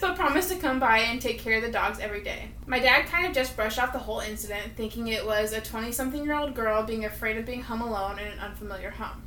but 0.00 0.16
promised 0.16 0.50
to 0.50 0.56
come 0.56 0.78
by 0.78 0.98
and 0.98 1.20
take 1.20 1.40
care 1.40 1.56
of 1.56 1.62
the 1.62 1.70
dogs 1.70 1.98
every 1.98 2.22
day. 2.22 2.50
My 2.66 2.78
dad 2.78 3.06
kind 3.06 3.26
of 3.26 3.32
just 3.32 3.56
brushed 3.56 3.78
off 3.78 3.92
the 3.92 3.98
whole 3.98 4.20
incident, 4.20 4.72
thinking 4.76 5.08
it 5.08 5.26
was 5.26 5.52
a 5.52 5.60
20 5.60 5.92
something 5.92 6.24
year 6.24 6.34
old 6.34 6.54
girl 6.54 6.84
being 6.84 7.04
afraid 7.04 7.36
of 7.36 7.46
being 7.46 7.62
home 7.62 7.80
alone 7.80 8.18
in 8.18 8.26
an 8.28 8.38
unfamiliar 8.38 8.90
home. 8.90 9.22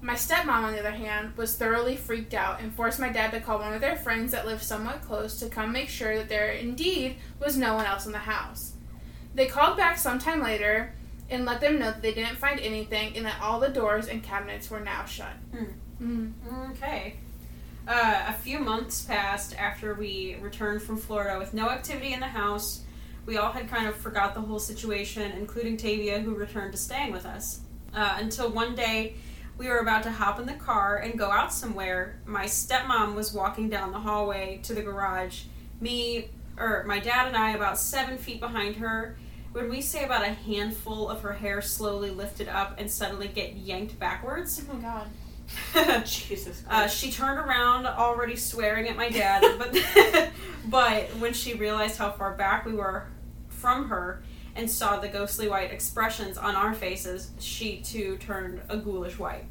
My 0.00 0.14
stepmom, 0.14 0.48
on 0.62 0.72
the 0.72 0.78
other 0.78 0.92
hand, 0.92 1.36
was 1.36 1.56
thoroughly 1.56 1.96
freaked 1.96 2.32
out 2.32 2.60
and 2.60 2.72
forced 2.72 3.00
my 3.00 3.08
dad 3.08 3.32
to 3.32 3.40
call 3.40 3.58
one 3.58 3.72
of 3.72 3.80
their 3.80 3.96
friends 3.96 4.30
that 4.30 4.46
lived 4.46 4.62
somewhat 4.62 5.02
close 5.02 5.40
to 5.40 5.48
come 5.48 5.72
make 5.72 5.88
sure 5.88 6.16
that 6.16 6.28
there 6.28 6.52
indeed 6.52 7.16
was 7.40 7.56
no 7.56 7.74
one 7.74 7.84
else 7.84 8.06
in 8.06 8.12
the 8.12 8.18
house. 8.18 8.74
They 9.34 9.46
called 9.46 9.76
back 9.76 9.98
sometime 9.98 10.40
later 10.40 10.92
and 11.30 11.44
let 11.44 11.60
them 11.60 11.78
know 11.78 11.86
that 11.86 12.02
they 12.02 12.14
didn't 12.14 12.36
find 12.36 12.58
anything 12.60 13.16
and 13.16 13.26
that 13.26 13.40
all 13.42 13.60
the 13.60 13.68
doors 13.68 14.08
and 14.08 14.22
cabinets 14.22 14.70
were 14.70 14.80
now 14.80 15.04
shut. 15.04 15.34
Mm. 16.00 16.32
Okay. 16.70 17.16
Uh, 17.86 18.24
a 18.28 18.32
few 18.34 18.58
months 18.58 19.02
passed 19.02 19.56
after 19.56 19.94
we 19.94 20.36
returned 20.40 20.82
from 20.82 20.96
Florida 20.96 21.38
with 21.38 21.54
no 21.54 21.70
activity 21.70 22.12
in 22.12 22.20
the 22.20 22.26
house. 22.26 22.82
We 23.26 23.36
all 23.36 23.52
had 23.52 23.68
kind 23.68 23.86
of 23.86 23.96
forgot 23.96 24.34
the 24.34 24.40
whole 24.40 24.58
situation, 24.58 25.32
including 25.32 25.76
Tavia, 25.76 26.20
who 26.20 26.34
returned 26.34 26.72
to 26.72 26.78
staying 26.78 27.12
with 27.12 27.26
us. 27.26 27.60
Uh, 27.94 28.16
until 28.18 28.50
one 28.50 28.74
day, 28.74 29.14
we 29.58 29.68
were 29.68 29.78
about 29.78 30.02
to 30.04 30.10
hop 30.10 30.38
in 30.38 30.46
the 30.46 30.52
car 30.54 30.96
and 30.96 31.18
go 31.18 31.30
out 31.30 31.52
somewhere. 31.52 32.20
My 32.26 32.44
stepmom 32.44 33.14
was 33.14 33.32
walking 33.32 33.68
down 33.68 33.90
the 33.90 33.98
hallway 33.98 34.60
to 34.62 34.74
the 34.74 34.82
garage. 34.82 35.42
Me, 35.80 36.28
or 36.56 36.84
my 36.86 36.98
dad 36.98 37.26
and 37.26 37.36
I, 37.36 37.50
about 37.52 37.78
seven 37.78 38.18
feet 38.18 38.40
behind 38.40 38.76
her. 38.76 39.16
When 39.52 39.70
we 39.70 39.80
say 39.80 40.04
about 40.04 40.22
a 40.22 40.32
handful 40.32 41.08
of 41.08 41.22
her 41.22 41.32
hair 41.32 41.62
slowly 41.62 42.10
lifted 42.10 42.48
up 42.48 42.78
and 42.78 42.90
suddenly 42.90 43.28
get 43.28 43.56
yanked 43.56 43.98
backwards. 43.98 44.62
Oh 44.68 44.74
my 44.74 44.80
god. 44.80 45.08
Jesus 46.04 46.62
Uh, 46.68 46.86
she 46.86 47.10
turned 47.10 47.38
around 47.38 47.86
already 47.86 48.36
swearing 48.36 48.86
at 48.88 48.96
my 48.96 49.08
dad, 49.08 49.42
but 49.58 50.30
but 50.66 51.04
when 51.18 51.32
she 51.32 51.54
realized 51.54 51.96
how 51.96 52.10
far 52.10 52.34
back 52.34 52.66
we 52.66 52.72
were 52.72 53.06
from 53.48 53.88
her 53.88 54.22
and 54.54 54.70
saw 54.70 54.98
the 54.98 55.08
ghostly 55.08 55.48
white 55.48 55.70
expressions 55.70 56.36
on 56.36 56.54
our 56.54 56.74
faces, 56.74 57.30
she 57.38 57.78
too 57.78 58.18
turned 58.18 58.60
a 58.68 58.76
ghoulish 58.76 59.18
white. 59.18 59.44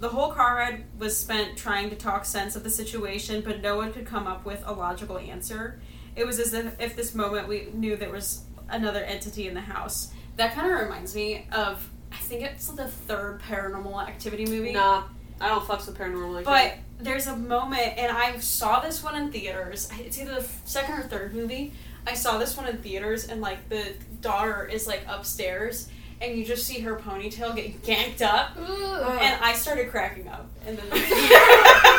The 0.00 0.10
whole 0.10 0.30
car 0.30 0.56
ride 0.56 0.84
was 0.98 1.18
spent 1.18 1.56
trying 1.56 1.90
to 1.90 1.96
talk 1.96 2.24
sense 2.24 2.54
of 2.54 2.62
the 2.62 2.70
situation, 2.70 3.42
but 3.44 3.60
no 3.60 3.76
one 3.76 3.92
could 3.92 4.06
come 4.06 4.28
up 4.28 4.44
with 4.44 4.62
a 4.64 4.72
logical 4.72 5.18
answer. 5.18 5.80
It 6.14 6.24
was 6.24 6.38
as 6.38 6.52
if, 6.52 6.80
if 6.80 6.94
this 6.94 7.14
moment 7.14 7.48
we 7.48 7.68
knew 7.72 7.96
there 7.96 8.10
was 8.10 8.42
another 8.68 9.00
entity 9.00 9.48
in 9.48 9.54
the 9.54 9.60
house. 9.60 10.12
That 10.36 10.54
kind 10.54 10.70
of 10.70 10.78
reminds 10.80 11.14
me 11.14 11.46
of, 11.52 11.88
I 12.12 12.16
think 12.16 12.42
it's 12.42 12.68
the 12.68 12.86
third 12.86 13.40
paranormal 13.42 14.06
activity 14.06 14.46
movie. 14.46 14.72
Nah, 14.72 15.04
I 15.40 15.48
don't 15.48 15.64
fucks 15.64 15.86
with 15.86 15.98
paranormal 15.98 16.38
Activity. 16.38 16.44
But 16.44 17.04
there's 17.04 17.26
a 17.26 17.36
moment, 17.36 17.96
and 17.96 18.10
I 18.10 18.38
saw 18.38 18.80
this 18.80 19.02
one 19.02 19.16
in 19.16 19.30
theaters. 19.30 19.88
It's 19.98 20.18
either 20.18 20.34
the 20.36 20.48
second 20.64 20.94
or 20.98 21.02
third 21.02 21.34
movie. 21.34 21.72
I 22.06 22.14
saw 22.14 22.38
this 22.38 22.56
one 22.56 22.66
in 22.66 22.78
theaters, 22.78 23.28
and 23.28 23.40
like 23.40 23.68
the 23.68 23.94
daughter 24.20 24.64
is 24.64 24.86
like 24.86 25.02
upstairs, 25.06 25.88
and 26.20 26.36
you 26.36 26.44
just 26.44 26.66
see 26.66 26.80
her 26.80 26.96
ponytail 26.96 27.54
get 27.54 27.82
ganked 27.82 28.22
up, 28.22 28.56
Ooh. 28.58 28.94
and 28.94 29.44
I 29.44 29.54
started 29.54 29.90
cracking 29.90 30.28
up. 30.28 30.48
And 30.66 30.78
then 30.78 30.86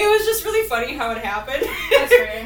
it 0.00 0.08
was 0.08 0.26
just 0.26 0.44
really 0.44 0.68
funny 0.68 0.94
how 0.94 1.10
it 1.12 1.18
happened. 1.18 1.64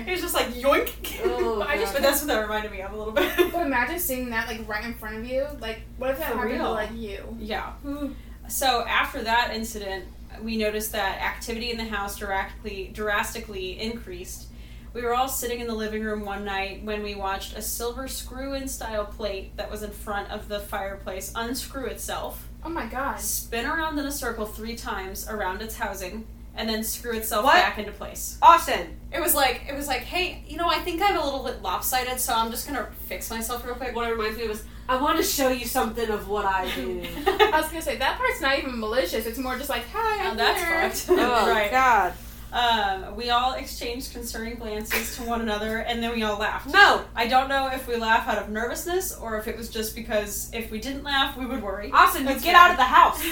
It 0.04 0.10
was 0.10 0.20
just 0.20 0.34
like 0.34 0.48
yoink. 0.48 0.90
Oh, 1.24 1.62
I 1.68 1.76
just- 1.76 1.92
but 1.92 2.02
that's 2.02 2.20
what 2.20 2.28
that 2.28 2.40
reminded 2.40 2.72
me 2.72 2.80
of 2.80 2.92
a 2.92 2.96
little 2.96 3.12
bit. 3.12 3.30
But 3.52 3.66
imagine 3.66 3.98
seeing 3.98 4.30
that 4.30 4.48
like 4.48 4.66
right 4.68 4.84
in 4.84 4.94
front 4.94 5.16
of 5.18 5.24
you. 5.26 5.46
Like, 5.60 5.80
what 5.98 6.10
if 6.10 6.18
that 6.18 6.32
For 6.32 6.38
happened 6.38 6.58
to 6.58 6.70
like 6.70 6.92
you? 6.94 7.36
Yeah. 7.38 7.70
Hmm. 7.72 8.12
So 8.48 8.84
after 8.86 9.22
that 9.22 9.52
incident, 9.54 10.06
we 10.42 10.56
noticed 10.56 10.92
that 10.92 11.20
activity 11.22 11.70
in 11.70 11.76
the 11.76 11.84
house 11.84 12.16
drastically, 12.18 12.90
drastically 12.92 13.80
increased. 13.80 14.48
We 14.94 15.02
were 15.02 15.14
all 15.14 15.28
sitting 15.28 15.60
in 15.60 15.66
the 15.66 15.74
living 15.74 16.02
room 16.02 16.24
one 16.24 16.44
night 16.44 16.84
when 16.84 17.02
we 17.02 17.14
watched 17.14 17.56
a 17.56 17.62
silver 17.62 18.08
screw-in 18.08 18.68
style 18.68 19.06
plate 19.06 19.56
that 19.56 19.70
was 19.70 19.82
in 19.82 19.90
front 19.90 20.30
of 20.30 20.48
the 20.48 20.58
fireplace 20.60 21.32
unscrew 21.34 21.86
itself, 21.86 22.46
Oh 22.64 22.68
my 22.68 22.86
god. 22.86 23.18
spin 23.20 23.64
around 23.64 23.98
in 23.98 24.04
a 24.06 24.12
circle 24.12 24.44
three 24.44 24.76
times 24.76 25.26
around 25.28 25.62
its 25.62 25.76
housing, 25.76 26.26
and 26.54 26.68
then 26.68 26.82
screw 26.84 27.12
itself 27.16 27.44
What? 27.44 27.54
back 27.54 27.78
into 27.78 27.92
place. 27.92 28.36
Austin, 28.42 28.98
It 29.12 29.20
was 29.20 29.34
like 29.34 29.62
it 29.68 29.74
was 29.74 29.86
like, 29.86 30.02
hey, 30.02 30.44
you 30.46 30.56
know, 30.56 30.68
I 30.68 30.78
think 30.80 31.00
I'm 31.02 31.16
a 31.16 31.24
little 31.24 31.42
bit 31.44 31.62
lopsided, 31.62 32.18
so 32.20 32.34
I'm 32.34 32.50
just 32.50 32.66
gonna 32.66 32.88
fix 33.06 33.30
myself 33.30 33.64
real 33.64 33.74
quick. 33.74 33.94
what 33.96 34.08
it 34.08 34.12
reminds 34.12 34.38
me 34.38 34.44
of 34.44 34.50
is 34.52 34.64
I 34.88 35.00
want 35.00 35.16
to 35.18 35.22
show 35.24 35.48
you 35.48 35.64
something 35.64 36.10
of 36.10 36.28
what 36.28 36.44
I 36.44 36.70
do. 36.74 37.02
I 37.26 37.50
was 37.60 37.68
gonna 37.68 37.80
say 37.82 37.96
that 37.96 38.18
part's 38.18 38.40
not 38.40 38.58
even 38.58 38.78
malicious. 38.78 39.26
It's 39.26 39.38
more 39.38 39.56
just 39.56 39.70
like, 39.70 39.84
hi, 39.92 40.26
Oh, 40.26 40.30
I'm 40.30 40.36
that's 40.36 41.02
here. 41.04 41.14
fucked. 41.16 41.20
oh 41.20 41.48
right. 41.48 41.70
God, 41.70 42.12
Um, 42.52 43.16
we 43.16 43.30
all 43.30 43.54
exchanged 43.54 44.12
concerning 44.12 44.56
glances 44.56 45.16
to 45.16 45.22
one 45.22 45.40
another, 45.40 45.78
and 45.78 46.02
then 46.02 46.12
we 46.12 46.22
all 46.22 46.38
laughed. 46.38 46.66
no, 46.68 47.02
I 47.16 47.26
don't 47.28 47.48
know 47.48 47.68
if 47.68 47.86
we 47.88 47.96
laugh 47.96 48.28
out 48.28 48.36
of 48.36 48.50
nervousness 48.50 49.16
or 49.16 49.38
if 49.38 49.48
it 49.48 49.56
was 49.56 49.70
just 49.70 49.94
because 49.96 50.50
if 50.52 50.70
we 50.70 50.78
didn't 50.78 51.02
laugh, 51.04 51.34
we 51.38 51.46
would 51.46 51.62
worry. 51.62 51.90
Austin, 51.92 52.22
you 52.26 52.34
get 52.34 52.42
fair. 52.42 52.56
out 52.56 52.70
of 52.72 52.76
the 52.76 52.84
house. 52.84 53.24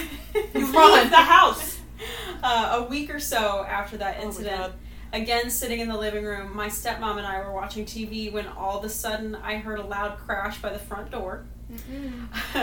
You 0.55 0.65
Run. 0.73 1.01
leave 1.01 1.09
the 1.11 1.17
house. 1.17 1.77
Uh, 2.43 2.79
a 2.81 2.89
week 2.89 3.13
or 3.13 3.19
so 3.19 3.63
after 3.69 3.97
that 3.97 4.17
Oh 4.19 4.25
incident, 4.25 4.73
again 5.13 5.47
sitting 5.51 5.79
in 5.79 5.87
the 5.87 5.97
living 5.97 6.23
room, 6.25 6.55
my 6.55 6.67
stepmom 6.67 7.17
and 7.17 7.27
I 7.27 7.37
were 7.39 7.51
watching 7.51 7.85
TV 7.85 8.31
when 8.31 8.47
all 8.47 8.79
of 8.79 8.83
a 8.83 8.89
sudden 8.89 9.35
I 9.35 9.57
heard 9.57 9.77
a 9.77 9.85
loud 9.85 10.17
crash 10.17 10.59
by 10.59 10.69
the 10.69 10.79
front 10.79 11.11
door. 11.11 11.45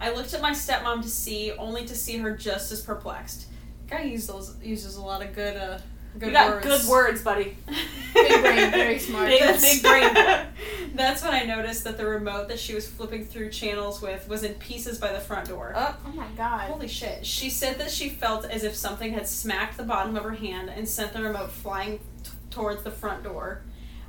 I 0.00 0.12
looked 0.12 0.34
at 0.34 0.42
my 0.42 0.50
stepmom 0.50 1.02
to 1.02 1.08
see, 1.08 1.52
only 1.52 1.86
to 1.86 1.94
see 1.94 2.16
her 2.18 2.36
just 2.36 2.72
as 2.72 2.80
perplexed. 2.80 3.46
Guy 3.88 4.02
uses 4.02 4.56
uses 4.62 4.96
a 4.96 5.02
lot 5.02 5.22
of 5.22 5.32
good 5.32 5.56
uh, 5.56 5.78
good 6.18 6.26
you 6.26 6.32
got 6.32 6.50
words. 6.50 6.66
good 6.66 6.90
words, 6.90 7.22
buddy. 7.22 7.56
Big 8.14 8.42
brain, 8.42 8.70
very 8.72 8.98
smart. 8.98 9.28
Big- 9.28 9.60
big 9.60 9.82
brain. 9.82 10.12
That's 10.94 11.22
when 11.22 11.32
I 11.32 11.44
noticed 11.44 11.84
that 11.84 11.96
the 11.96 12.04
remote 12.06 12.48
that 12.48 12.58
she 12.58 12.74
was 12.74 12.86
flipping 12.88 13.24
through 13.24 13.50
channels 13.50 14.02
with 14.02 14.28
was 14.28 14.42
in 14.42 14.54
pieces 14.54 14.98
by 14.98 15.12
the 15.12 15.20
front 15.20 15.48
door. 15.48 15.72
Uh, 15.74 15.94
Oh 16.06 16.10
my 16.12 16.26
god. 16.36 16.68
Holy 16.68 16.88
shit. 16.88 17.24
She 17.24 17.48
said 17.48 17.78
that 17.78 17.90
she 17.90 18.08
felt 18.08 18.44
as 18.44 18.64
if 18.64 18.74
something 18.74 19.12
had 19.12 19.28
smacked 19.28 19.76
the 19.76 19.84
bottom 19.84 20.16
of 20.16 20.24
her 20.24 20.32
hand 20.32 20.68
and 20.68 20.88
sent 20.88 21.12
the 21.12 21.22
remote 21.22 21.52
flying 21.52 22.00
t- 22.24 22.30
towards 22.50 22.82
the 22.82 22.90
front 22.90 23.22
door. 23.22 23.62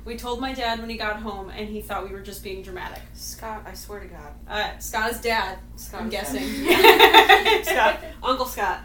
We 0.04 0.16
told 0.16 0.40
my 0.40 0.52
dad 0.52 0.80
when 0.80 0.90
he 0.90 0.96
got 0.96 1.20
home, 1.20 1.48
and 1.50 1.68
he 1.68 1.80
thought 1.80 2.02
we 2.08 2.12
were 2.12 2.22
just 2.22 2.42
being 2.42 2.60
dramatic. 2.62 3.00
Scott, 3.14 3.62
I 3.64 3.74
swear 3.74 4.00
to 4.00 4.06
God. 4.06 4.32
Uh, 4.48 4.76
Scott's 4.80 5.20
dad, 5.20 5.58
Scott 5.76 6.00
I'm 6.02 6.08
guessing. 6.08 6.42
dead. 6.64 7.64
Scott, 7.64 8.00
Uncle 8.20 8.46
Scott. 8.46 8.80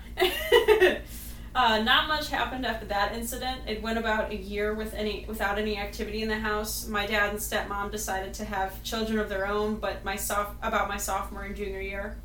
Uh, 1.55 1.81
not 1.81 2.07
much 2.07 2.29
happened 2.29 2.65
after 2.65 2.85
that 2.87 3.13
incident. 3.13 3.61
It 3.67 3.81
went 3.81 3.97
about 3.97 4.31
a 4.31 4.35
year 4.35 4.73
with 4.73 4.93
any 4.93 5.25
without 5.27 5.57
any 5.57 5.77
activity 5.77 6.21
in 6.21 6.29
the 6.29 6.37
house. 6.39 6.87
My 6.87 7.05
dad 7.05 7.31
and 7.31 7.39
stepmom 7.39 7.91
decided 7.91 8.33
to 8.35 8.45
have 8.45 8.81
children 8.83 9.19
of 9.19 9.29
their 9.29 9.47
own, 9.47 9.75
but 9.75 10.03
my 10.05 10.15
soph- 10.15 10.55
about 10.61 10.87
my 10.87 10.97
sophomore 10.97 11.43
and 11.43 11.55
junior 11.55 11.81
year, 11.81 12.17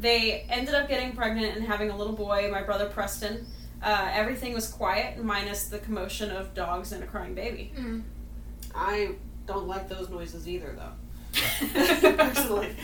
they 0.00 0.46
ended 0.48 0.74
up 0.74 0.88
getting 0.88 1.14
pregnant 1.14 1.56
and 1.56 1.66
having 1.66 1.90
a 1.90 1.96
little 1.96 2.14
boy. 2.14 2.48
My 2.50 2.62
brother 2.62 2.88
Preston. 2.88 3.46
Uh, 3.82 4.08
everything 4.12 4.54
was 4.54 4.68
quiet, 4.68 5.22
minus 5.22 5.66
the 5.66 5.78
commotion 5.80 6.30
of 6.30 6.54
dogs 6.54 6.92
and 6.92 7.02
a 7.02 7.06
crying 7.06 7.34
baby. 7.34 7.72
Mm. 7.76 8.02
I 8.76 9.16
don't 9.46 9.66
like 9.66 9.88
those 9.88 10.08
noises 10.08 10.48
either, 10.48 10.76
though. 10.78 10.92
Personally. 12.16 12.76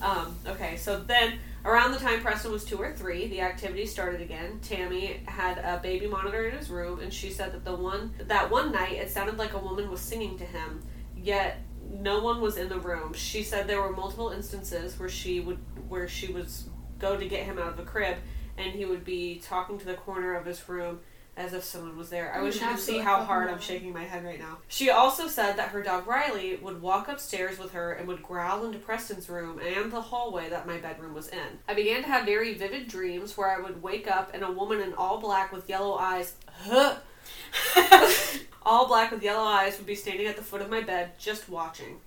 Um, 0.00 0.36
okay, 0.46 0.76
so 0.76 1.00
then 1.00 1.38
around 1.64 1.92
the 1.92 1.98
time 1.98 2.20
Preston 2.20 2.52
was 2.52 2.64
two 2.64 2.76
or 2.76 2.92
three, 2.92 3.28
the 3.28 3.40
activity 3.40 3.86
started 3.86 4.20
again. 4.20 4.60
Tammy 4.62 5.20
had 5.26 5.58
a 5.58 5.80
baby 5.82 6.06
monitor 6.06 6.48
in 6.48 6.56
his 6.56 6.70
room, 6.70 7.00
and 7.00 7.12
she 7.12 7.30
said 7.30 7.52
that 7.52 7.64
the 7.64 7.74
one 7.74 8.14
that 8.18 8.50
one 8.50 8.72
night 8.72 8.92
it 8.92 9.10
sounded 9.10 9.38
like 9.38 9.54
a 9.54 9.58
woman 9.58 9.90
was 9.90 10.00
singing 10.00 10.38
to 10.38 10.44
him, 10.44 10.82
yet 11.16 11.62
no 11.90 12.20
one 12.20 12.40
was 12.40 12.56
in 12.56 12.68
the 12.68 12.78
room. 12.78 13.12
She 13.14 13.42
said 13.42 13.66
there 13.66 13.80
were 13.80 13.92
multiple 13.92 14.30
instances 14.30 14.98
where 14.98 15.08
she 15.08 15.40
would 15.40 15.58
where 15.88 16.08
she 16.08 16.32
was 16.32 16.68
go 16.98 17.16
to 17.16 17.26
get 17.26 17.44
him 17.44 17.58
out 17.58 17.68
of 17.68 17.76
the 17.76 17.82
crib, 17.84 18.18
and 18.58 18.72
he 18.72 18.84
would 18.84 19.04
be 19.04 19.40
talking 19.44 19.78
to 19.78 19.86
the 19.86 19.94
corner 19.94 20.34
of 20.34 20.44
his 20.44 20.68
room 20.68 21.00
as 21.36 21.52
if 21.52 21.64
someone 21.64 21.96
was 21.96 22.08
there. 22.08 22.32
I 22.34 22.42
wish 22.42 22.60
you 22.60 22.66
could 22.66 22.78
see 22.78 22.98
how 22.98 23.22
hard 23.22 23.50
I'm 23.50 23.60
shaking 23.60 23.92
my 23.92 24.04
head 24.04 24.24
right 24.24 24.38
now. 24.38 24.58
She 24.68 24.88
also 24.90 25.28
said 25.28 25.56
that 25.56 25.68
her 25.68 25.82
dog 25.82 26.06
Riley 26.06 26.56
would 26.56 26.80
walk 26.80 27.08
upstairs 27.08 27.58
with 27.58 27.72
her 27.72 27.92
and 27.92 28.08
would 28.08 28.22
growl 28.22 28.64
into 28.64 28.78
Preston's 28.78 29.28
room 29.28 29.60
and 29.60 29.92
the 29.92 30.00
hallway 30.00 30.48
that 30.48 30.66
my 30.66 30.78
bedroom 30.78 31.12
was 31.12 31.28
in. 31.28 31.58
I 31.68 31.74
began 31.74 32.02
to 32.02 32.08
have 32.08 32.24
very 32.24 32.54
vivid 32.54 32.88
dreams 32.88 33.36
where 33.36 33.50
I 33.50 33.60
would 33.60 33.82
wake 33.82 34.10
up 34.10 34.30
and 34.32 34.42
a 34.42 34.50
woman 34.50 34.80
in 34.80 34.94
all 34.94 35.20
black 35.20 35.52
with 35.52 35.68
yellow 35.68 35.96
eyes, 35.96 36.34
huh, 36.62 36.96
all 38.62 38.88
black 38.88 39.10
with 39.10 39.22
yellow 39.22 39.44
eyes, 39.44 39.76
would 39.76 39.86
be 39.86 39.94
standing 39.94 40.26
at 40.26 40.36
the 40.36 40.42
foot 40.42 40.62
of 40.62 40.70
my 40.70 40.80
bed 40.80 41.18
just 41.18 41.50
watching. 41.50 41.98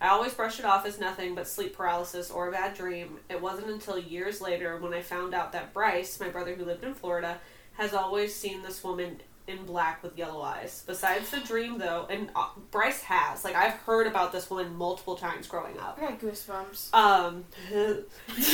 I 0.00 0.08
always 0.08 0.32
brushed 0.32 0.60
it 0.60 0.64
off 0.64 0.86
as 0.86 1.00
nothing 1.00 1.34
but 1.34 1.48
sleep 1.48 1.76
paralysis 1.76 2.30
or 2.30 2.48
a 2.48 2.52
bad 2.52 2.74
dream. 2.74 3.18
It 3.28 3.42
wasn't 3.42 3.68
until 3.68 3.98
years 3.98 4.40
later 4.40 4.78
when 4.78 4.94
I 4.94 5.02
found 5.02 5.34
out 5.34 5.52
that 5.52 5.74
Bryce, 5.74 6.20
my 6.20 6.28
brother 6.28 6.54
who 6.54 6.64
lived 6.64 6.84
in 6.84 6.94
Florida, 6.94 7.38
has 7.78 7.94
always 7.94 8.34
seen 8.34 8.62
this 8.62 8.84
woman 8.84 9.20
in 9.46 9.64
black 9.64 10.02
with 10.02 10.16
yellow 10.18 10.42
eyes. 10.42 10.84
Besides 10.86 11.30
the 11.30 11.40
dream, 11.40 11.78
though, 11.78 12.06
and 12.10 12.28
uh, 12.36 12.48
Bryce 12.70 13.02
has, 13.04 13.44
like, 13.44 13.54
I've 13.54 13.72
heard 13.72 14.06
about 14.06 14.30
this 14.30 14.50
woman 14.50 14.76
multiple 14.76 15.16
times 15.16 15.46
growing 15.46 15.78
up. 15.78 15.98
I 15.98 16.10
got 16.10 16.20
goosebumps. 16.20 16.92
Um, 16.92 17.44
Caitlin's 18.28 18.52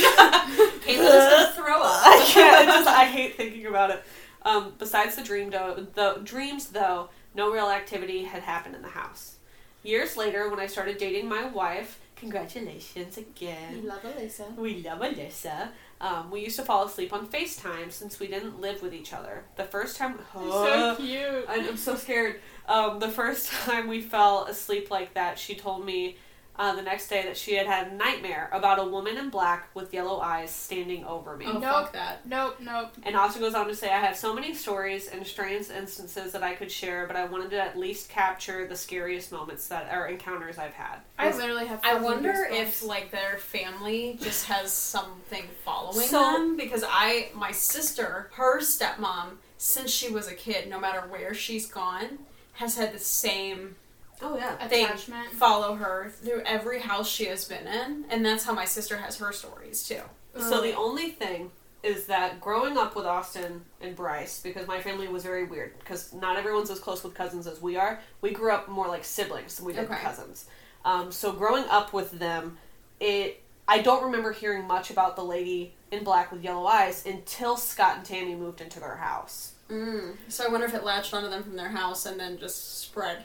gonna 0.85 1.51
throw 1.55 1.81
up. 1.81 2.01
I 2.05 2.23
can't. 2.25 2.67
Just 2.67 2.87
I 2.87 3.05
hate 3.05 3.35
thinking 3.35 3.65
about 3.65 3.91
it. 3.91 4.03
Um, 4.43 4.73
besides 4.77 5.15
the 5.15 5.23
dream, 5.23 5.49
though, 5.49 5.85
the 5.95 6.21
dreams 6.23 6.67
though, 6.67 7.09
no 7.33 7.51
real 7.51 7.69
activity 7.69 8.23
had 8.23 8.43
happened 8.43 8.75
in 8.75 8.81
the 8.81 8.87
house. 8.89 9.35
Years 9.83 10.15
later, 10.15 10.49
when 10.49 10.59
I 10.59 10.67
started 10.67 10.97
dating 10.97 11.27
my 11.27 11.45
wife, 11.45 11.99
congratulations 12.15 13.17
again. 13.17 13.81
We 13.81 13.87
love 13.89 14.01
Alyssa. 14.03 14.55
We 14.55 14.81
love 14.83 14.99
Alyssa. 14.99 15.69
Um, 16.01 16.29
we 16.29 16.41
used 16.41 16.57
to 16.57 16.63
fall 16.63 16.85
asleep 16.85 17.13
on 17.13 17.27
FaceTime 17.27 17.91
since 17.91 18.19
we 18.19 18.27
didn't 18.27 18.59
live 18.59 18.81
with 18.81 18.93
each 18.93 19.13
other. 19.13 19.45
The 19.55 19.63
first 19.63 19.97
time, 19.97 20.19
oh, 20.35 20.95
so 20.97 21.03
cute. 21.03 21.45
I'm 21.47 21.77
so 21.77 21.95
scared. 21.95 22.41
Um, 22.67 22.99
the 22.99 23.09
first 23.09 23.51
time 23.51 23.87
we 23.87 24.01
fell 24.01 24.45
asleep 24.45 24.91
like 24.91 25.13
that, 25.13 25.39
she 25.39 25.55
told 25.55 25.85
me 25.85 26.17
uh, 26.57 26.75
the 26.75 26.81
next 26.81 27.07
day 27.09 27.23
that 27.23 27.35
she 27.37 27.55
had 27.55 27.67
had 27.67 27.87
a 27.87 27.95
nightmare 27.95 28.49
about 28.53 28.79
a 28.79 28.83
woman 28.83 29.17
in 29.17 29.29
black 29.29 29.67
with 29.73 29.93
yellow 29.93 30.19
eyes 30.19 30.51
standing 30.51 31.03
over 31.05 31.35
me. 31.35 31.45
Oh, 31.47 31.53
Nope. 31.53 31.61
fuck 31.63 31.93
that. 31.93 32.25
Nope, 32.25 32.57
nope. 32.59 32.91
And 33.03 33.15
Austin 33.15 33.41
goes 33.41 33.53
on 33.55 33.67
to 33.67 33.75
say, 33.75 33.89
I 33.91 33.99
have 33.99 34.15
so 34.15 34.33
many 34.33 34.53
stories 34.53 35.07
and 35.09 35.25
strange 35.27 35.69
instances 35.69 36.31
that 36.31 36.43
I 36.43 36.53
could 36.53 36.71
share, 36.71 37.07
but 37.07 37.15
I 37.15 37.25
wanted 37.25 37.49
to 37.51 37.61
at 37.61 37.77
least 37.77 38.09
capture 38.09 38.67
the 38.67 38.75
scariest 38.75 39.31
moments 39.31 39.67
that 39.67 39.91
are 39.91 40.07
encounters 40.07 40.57
I've 40.57 40.73
had. 40.73 40.99
I 41.19 41.31
literally 41.35 41.65
have. 41.67 41.81
I 41.83 41.95
wonder 41.99 42.47
if 42.49 42.83
like 42.83 43.11
their 43.11 43.37
family 43.37 44.17
just 44.21 44.45
has 44.45 44.71
something 44.71 45.45
following 45.63 46.07
So- 46.07 46.19
them 46.19 46.55
because 46.57 46.83
I 46.87 47.29
my 47.35 47.51
sister, 47.51 48.29
her 48.33 48.59
stepmom, 48.61 49.37
since 49.57 49.91
she 49.91 50.09
was 50.09 50.27
a 50.27 50.33
kid, 50.35 50.69
no 50.69 50.79
matter 50.79 51.01
where 51.09 51.33
she's 51.33 51.65
gone, 51.67 52.19
has 52.53 52.77
had 52.77 52.93
the 52.93 52.99
same 52.99 53.75
Oh, 54.21 54.37
yeah. 54.37 54.55
thing 54.67 54.85
attachment. 54.85 55.29
follow 55.31 55.75
her 55.75 56.11
through 56.23 56.41
every 56.45 56.79
house 56.79 57.09
she 57.09 57.25
has 57.25 57.45
been 57.45 57.67
in, 57.67 58.05
and 58.09 58.25
that's 58.25 58.43
how 58.45 58.53
my 58.53 58.65
sister 58.65 58.97
has 58.97 59.17
her 59.17 59.31
stories 59.31 59.83
too. 59.83 60.01
So 60.39 60.61
the 60.61 60.75
only 60.75 61.09
thing 61.11 61.51
is 61.83 62.07
that 62.07 62.41
growing 62.41 62.77
up 62.77 62.95
with 62.95 63.05
Austin 63.05 63.61
and 63.79 63.95
Bryce, 63.95 64.41
because 64.41 64.67
my 64.67 64.81
family 64.81 65.07
was 65.07 65.23
very 65.23 65.45
weird, 65.45 65.77
because 65.79 66.13
not 66.13 66.35
everyone's 66.35 66.69
as 66.69 66.79
close 66.79 67.03
with 67.03 67.13
cousins 67.13 67.45
as 67.47 67.61
we 67.61 67.77
are. 67.77 67.99
We 68.21 68.31
grew 68.31 68.51
up 68.51 68.67
more 68.67 68.87
like 68.87 69.03
siblings 69.05 69.57
than 69.57 69.65
we 69.65 69.73
did 69.73 69.85
Okay. 69.85 69.95
cousins. 70.01 70.45
Um, 70.83 71.11
so 71.11 71.31
growing 71.31 71.63
up 71.69 71.93
with 71.93 72.11
them, 72.19 72.57
it 72.99 73.41
I 73.67 73.81
don't 73.81 74.03
remember 74.03 74.31
hearing 74.31 74.65
much 74.67 74.89
about 74.91 75.15
the 75.15 75.23
lady 75.23 75.73
in 75.91 76.03
black 76.03 76.31
with 76.31 76.43
yellow 76.43 76.65
eyes 76.67 77.05
until 77.05 77.55
Scott 77.57 77.97
and 77.97 78.05
Tammy 78.05 78.35
moved 78.35 78.61
into 78.61 78.79
their 78.79 78.95
house. 78.97 79.53
Mm. 79.69 80.15
So 80.27 80.45
I 80.45 80.49
wonder 80.51 80.67
if 80.67 80.73
it 80.75 80.83
latched 80.83 81.13
onto 81.13 81.29
them 81.29 81.43
from 81.43 81.55
their 81.55 81.69
house 81.69 82.05
and 82.05 82.19
then 82.19 82.37
just 82.37 82.79
spread. 82.81 83.23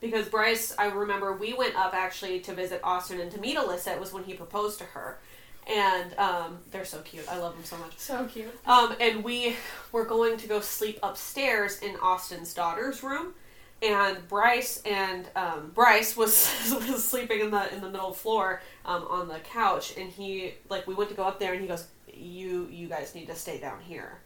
Because 0.00 0.28
Bryce, 0.28 0.74
I 0.78 0.86
remember 0.86 1.34
we 1.34 1.52
went 1.52 1.76
up 1.76 1.94
actually 1.94 2.40
to 2.40 2.54
visit 2.54 2.80
Austin 2.82 3.20
and 3.20 3.30
to 3.32 3.40
meet 3.40 3.56
Alyssa. 3.56 3.94
It 3.94 4.00
was 4.00 4.12
when 4.12 4.24
he 4.24 4.34
proposed 4.34 4.78
to 4.78 4.84
her. 4.84 5.18
And 5.66 6.18
um, 6.18 6.58
they're 6.70 6.86
so 6.86 7.00
cute. 7.02 7.28
I 7.30 7.38
love 7.38 7.54
them 7.54 7.64
so 7.64 7.76
much. 7.76 7.98
So 7.98 8.24
cute. 8.24 8.48
Um, 8.66 8.96
and 8.98 9.22
we 9.22 9.56
were 9.92 10.04
going 10.04 10.38
to 10.38 10.48
go 10.48 10.60
sleep 10.60 10.98
upstairs 11.02 11.80
in 11.80 11.96
Austin's 11.96 12.54
daughter's 12.54 13.02
room, 13.02 13.34
and 13.82 14.26
Bryce 14.26 14.82
and 14.84 15.28
um, 15.36 15.70
Bryce 15.74 16.16
was 16.16 16.50
was 16.88 17.06
sleeping 17.06 17.40
in 17.40 17.50
the 17.50 17.72
in 17.72 17.82
the 17.82 17.90
middle 17.90 18.12
floor 18.12 18.62
um, 18.84 19.06
on 19.08 19.28
the 19.28 19.38
couch, 19.40 19.96
and 19.96 20.10
he 20.10 20.54
like 20.68 20.86
we 20.86 20.94
went 20.94 21.10
to 21.10 21.16
go 21.16 21.24
up 21.24 21.38
there, 21.38 21.52
and 21.52 21.60
he 21.60 21.68
goes, 21.68 21.86
"You 22.12 22.66
you 22.70 22.88
guys 22.88 23.14
need 23.14 23.26
to 23.26 23.34
stay 23.34 23.60
down 23.60 23.80
here," 23.80 24.18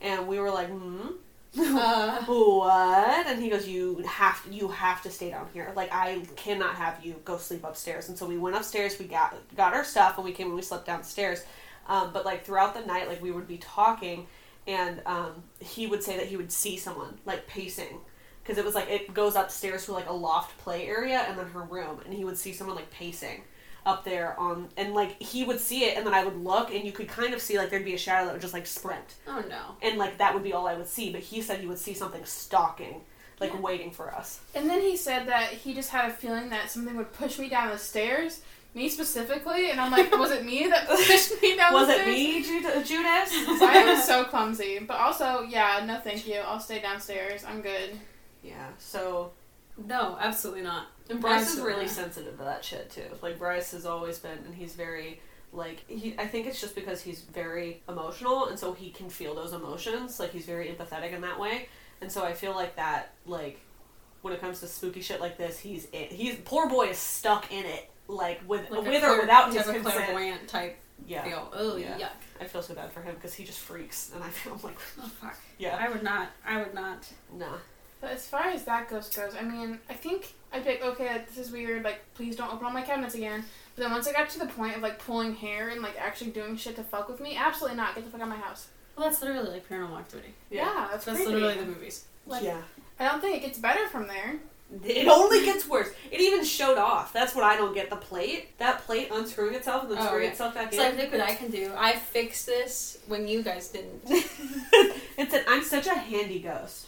and 0.00 0.26
we 0.26 0.40
were 0.40 0.50
like, 0.50 0.68
"Hmm." 0.68 1.08
Uh, 1.58 2.22
what? 2.24 3.26
And 3.26 3.42
he 3.42 3.48
goes, 3.50 3.66
"You 3.68 4.02
have 4.06 4.40
you 4.50 4.68
have 4.68 5.02
to 5.02 5.10
stay 5.10 5.30
down 5.30 5.48
here. 5.52 5.72
Like 5.76 5.90
I 5.92 6.22
cannot 6.36 6.74
have 6.76 7.04
you 7.04 7.16
go 7.24 7.36
sleep 7.36 7.64
upstairs." 7.64 8.08
And 8.08 8.16
so 8.16 8.26
we 8.26 8.38
went 8.38 8.56
upstairs. 8.56 8.98
We 8.98 9.06
got 9.06 9.34
got 9.56 9.74
our 9.74 9.84
stuff, 9.84 10.16
and 10.16 10.24
we 10.24 10.32
came 10.32 10.46
and 10.46 10.56
we 10.56 10.62
slept 10.62 10.86
downstairs. 10.86 11.42
Um, 11.88 12.12
but 12.12 12.24
like 12.24 12.44
throughout 12.44 12.74
the 12.74 12.80
night, 12.86 13.08
like 13.08 13.22
we 13.22 13.30
would 13.32 13.48
be 13.48 13.58
talking, 13.58 14.26
and 14.66 15.02
um, 15.06 15.42
he 15.60 15.86
would 15.86 16.02
say 16.02 16.16
that 16.16 16.26
he 16.26 16.36
would 16.36 16.52
see 16.52 16.76
someone 16.76 17.18
like 17.26 17.46
pacing. 17.46 17.98
Because 18.42 18.58
it 18.58 18.64
was 18.64 18.74
like 18.74 18.88
it 18.90 19.12
goes 19.14 19.36
upstairs 19.36 19.84
to 19.86 19.92
like 19.92 20.08
a 20.08 20.12
loft 20.12 20.56
play 20.58 20.86
area 20.86 21.20
and 21.28 21.38
then 21.38 21.46
her 21.48 21.62
room, 21.62 22.00
and 22.04 22.14
he 22.14 22.24
would 22.24 22.38
see 22.38 22.52
someone 22.52 22.76
like 22.76 22.90
pacing 22.90 23.42
up 23.84 24.04
there 24.04 24.38
on, 24.38 24.68
and 24.76 24.94
like 24.94 25.20
he 25.20 25.44
would 25.44 25.58
see 25.60 25.84
it, 25.84 25.96
and 25.96 26.06
then 26.06 26.14
I 26.14 26.24
would 26.24 26.36
look, 26.36 26.72
and 26.72 26.84
you 26.84 26.92
could 26.92 27.08
kind 27.08 27.34
of 27.34 27.40
see 27.40 27.58
like 27.58 27.70
there'd 27.70 27.84
be 27.84 27.94
a 27.94 27.98
shadow 27.98 28.26
that 28.26 28.32
would 28.32 28.42
just 28.42 28.54
like 28.54 28.66
sprint 28.66 29.14
oh 29.26 29.42
no. 29.48 29.60
and 29.82 29.98
like 29.98 30.18
that 30.18 30.34
would 30.34 30.42
be 30.44 30.52
all 30.52 30.66
I 30.68 30.74
would 30.74 30.86
see. 30.88 31.10
But 31.10 31.20
he 31.22 31.42
said 31.42 31.60
he 31.60 31.66
would 31.66 31.78
see 31.78 31.94
something 31.94 32.24
stalking, 32.24 33.00
like 33.40 33.52
Yeah. 33.52 33.60
waiting 33.60 33.90
for 33.90 34.14
us. 34.14 34.40
And 34.54 34.68
then 34.70 34.80
he 34.80 34.96
said 34.96 35.26
that 35.28 35.48
he 35.48 35.74
just 35.74 35.90
had 35.90 36.10
a 36.10 36.12
feeling 36.12 36.50
that 36.50 36.70
something 36.70 36.96
would 36.96 37.12
push 37.12 37.38
me 37.38 37.48
down 37.48 37.70
the 37.70 37.78
stairs, 37.78 38.40
me 38.74 38.88
specifically, 38.88 39.70
and 39.70 39.80
I'm 39.80 39.90
like, 39.90 40.10
was 40.16 40.30
it 40.30 40.44
me 40.44 40.66
that 40.68 40.86
pushed 40.88 41.42
me 41.42 41.56
down 41.56 41.72
the 41.72 41.84
stairs? 41.84 41.88
Was 41.88 41.88
the 41.88 41.94
it 41.94 42.44
stairs? 42.44 42.64
me, 42.64 42.84
Ju- 42.84 42.96
Judas? 42.96 43.32
I 43.62 43.74
am 43.86 44.00
so 44.00 44.24
clumsy, 44.24 44.78
but 44.78 44.96
also, 44.98 45.42
yeah, 45.42 45.82
no, 45.86 45.98
thank 45.98 46.26
you. 46.26 46.36
I'll 46.36 46.60
stay 46.60 46.80
downstairs. 46.80 47.44
I'm 47.44 47.60
good. 47.60 47.98
yeah. 48.42 48.68
So 48.78 49.32
No, 49.86 50.16
absolutely 50.20 50.62
not. 50.62 50.86
And 51.12 51.20
Bryce 51.20 51.54
is 51.54 51.60
really 51.60 51.82
not. 51.86 51.90
sensitive 51.90 52.36
to 52.38 52.44
that 52.44 52.64
shit 52.64 52.90
too. 52.90 53.04
Like 53.22 53.38
Bryce 53.38 53.72
has 53.72 53.86
always 53.86 54.18
been, 54.18 54.38
and 54.44 54.54
he's 54.54 54.74
very 54.74 55.20
like 55.52 55.84
he. 55.88 56.14
I 56.18 56.26
think 56.26 56.46
it's 56.46 56.60
just 56.60 56.74
because 56.74 57.00
he's 57.02 57.20
very 57.22 57.82
emotional, 57.88 58.46
and 58.46 58.58
so 58.58 58.72
he 58.72 58.90
can 58.90 59.08
feel 59.10 59.34
those 59.34 59.52
emotions. 59.52 60.18
Like 60.18 60.32
he's 60.32 60.46
very 60.46 60.66
empathetic 60.68 61.12
in 61.12 61.20
that 61.22 61.38
way, 61.38 61.68
and 62.00 62.10
so 62.10 62.24
I 62.24 62.32
feel 62.32 62.52
like 62.54 62.76
that 62.76 63.12
like. 63.26 63.60
When 64.22 64.32
it 64.32 64.40
comes 64.40 64.60
to 64.60 64.68
spooky 64.68 65.00
shit 65.00 65.20
like 65.20 65.36
this, 65.36 65.58
he's 65.58 65.86
in. 65.86 66.04
He's 66.04 66.36
poor 66.44 66.68
boy 66.68 66.90
is 66.90 66.96
stuck 66.96 67.50
in 67.50 67.66
it, 67.66 67.90
like 68.06 68.40
with 68.46 68.70
Like 68.70 68.86
a 68.86 68.90
with 68.90 69.00
clair- 69.00 69.18
or 69.18 69.20
without 69.22 69.50
he 69.50 69.58
his 69.58 69.66
a 69.66 69.72
consent. 69.72 69.94
clairvoyant 69.96 70.46
type 70.46 70.78
Yeah, 71.08 71.24
feel. 71.24 71.52
Oh 71.52 71.74
Yeah. 71.74 71.98
yuck. 71.98 72.10
I 72.40 72.44
feel 72.44 72.62
so 72.62 72.72
bad 72.72 72.92
for 72.92 73.02
him 73.02 73.16
because 73.16 73.34
he 73.34 73.42
just 73.42 73.58
freaks, 73.58 74.12
and 74.14 74.22
I 74.22 74.28
feel 74.30 74.60
like, 74.62 74.76
Oh 75.02 75.08
fuck. 75.20 75.36
yeah, 75.58 75.76
I 75.76 75.88
would 75.88 76.04
not. 76.04 76.28
I 76.46 76.58
would 76.58 76.72
not. 76.72 77.04
nah. 77.32 77.56
But 78.00 78.12
as 78.12 78.24
far 78.28 78.44
as 78.44 78.62
that 78.66 78.88
ghost 78.88 79.16
goes, 79.16 79.34
I 79.34 79.42
mean, 79.42 79.80
I 79.90 79.94
think 79.94 80.34
I'd 80.52 80.64
be 80.64 80.70
like, 80.70 80.84
okay, 80.84 81.22
this 81.28 81.38
is 81.38 81.50
weird. 81.52 81.82
Like, 81.84 82.00
please 82.14 82.36
don't 82.36 82.52
open 82.52 82.66
all 82.66 82.72
my 82.72 82.82
cabinets 82.82 83.14
again. 83.14 83.44
But 83.74 83.82
then 83.84 83.92
once 83.92 84.06
I 84.06 84.12
got 84.12 84.28
to 84.30 84.38
the 84.38 84.46
point 84.46 84.76
of 84.76 84.82
like 84.82 84.98
pulling 84.98 85.34
hair 85.34 85.70
and 85.70 85.80
like 85.82 85.94
actually 85.98 86.30
doing 86.30 86.56
shit 86.56 86.76
to 86.76 86.82
fuck 86.82 87.08
with 87.08 87.20
me, 87.20 87.36
absolutely 87.36 87.76
not. 87.76 87.94
Get 87.94 88.04
the 88.04 88.10
fuck 88.10 88.20
out 88.20 88.24
of 88.24 88.28
my 88.30 88.36
house. 88.36 88.68
Well, 88.96 89.08
that's 89.08 89.22
literally 89.22 89.50
like 89.50 89.68
Paranormal 89.68 89.98
Activity. 89.98 90.34
Yeah, 90.50 90.88
that's, 90.90 91.06
That's 91.06 91.16
creepy. 91.18 91.32
literally 91.32 91.54
the 91.54 91.64
movies. 91.66 92.04
Like, 92.26 92.42
yeah. 92.42 92.60
I 93.00 93.08
don't 93.08 93.20
think 93.22 93.38
it 93.38 93.46
gets 93.46 93.58
better 93.58 93.88
from 93.88 94.06
there. 94.06 94.36
It 94.84 95.06
only 95.06 95.44
gets 95.44 95.68
worse. 95.68 95.88
It 96.10 96.20
even 96.20 96.44
showed 96.44 96.78
off. 96.78 97.12
That's 97.12 97.34
what 97.34 97.44
I 97.44 97.56
don't 97.56 97.74
get. 97.74 97.90
The 97.90 97.96
plate, 97.96 98.56
that 98.58 98.80
plate 98.86 99.08
unscrewing 99.12 99.54
itself 99.54 99.82
and 99.82 99.92
then 99.92 99.98
Oh, 100.00 100.06
screwing 100.06 100.24
yeah. 100.24 100.30
itself 100.30 100.54
back 100.54 100.68
It's 100.68 100.76
in. 100.76 100.82
like, 100.82 100.96
look 100.96 101.12
what 101.12 101.20
I 101.28 101.34
can 101.34 101.50
do. 101.50 101.72
I 101.76 101.92
fixed 101.96 102.46
this 102.46 102.98
when 103.06 103.28
you 103.28 103.42
guys 103.42 103.68
didn't. 103.68 104.02
it's 104.08 105.34
an. 105.34 105.42
I'm 105.48 105.62
such 105.62 105.86
a 105.86 105.94
handy 105.94 106.40
ghost. 106.40 106.86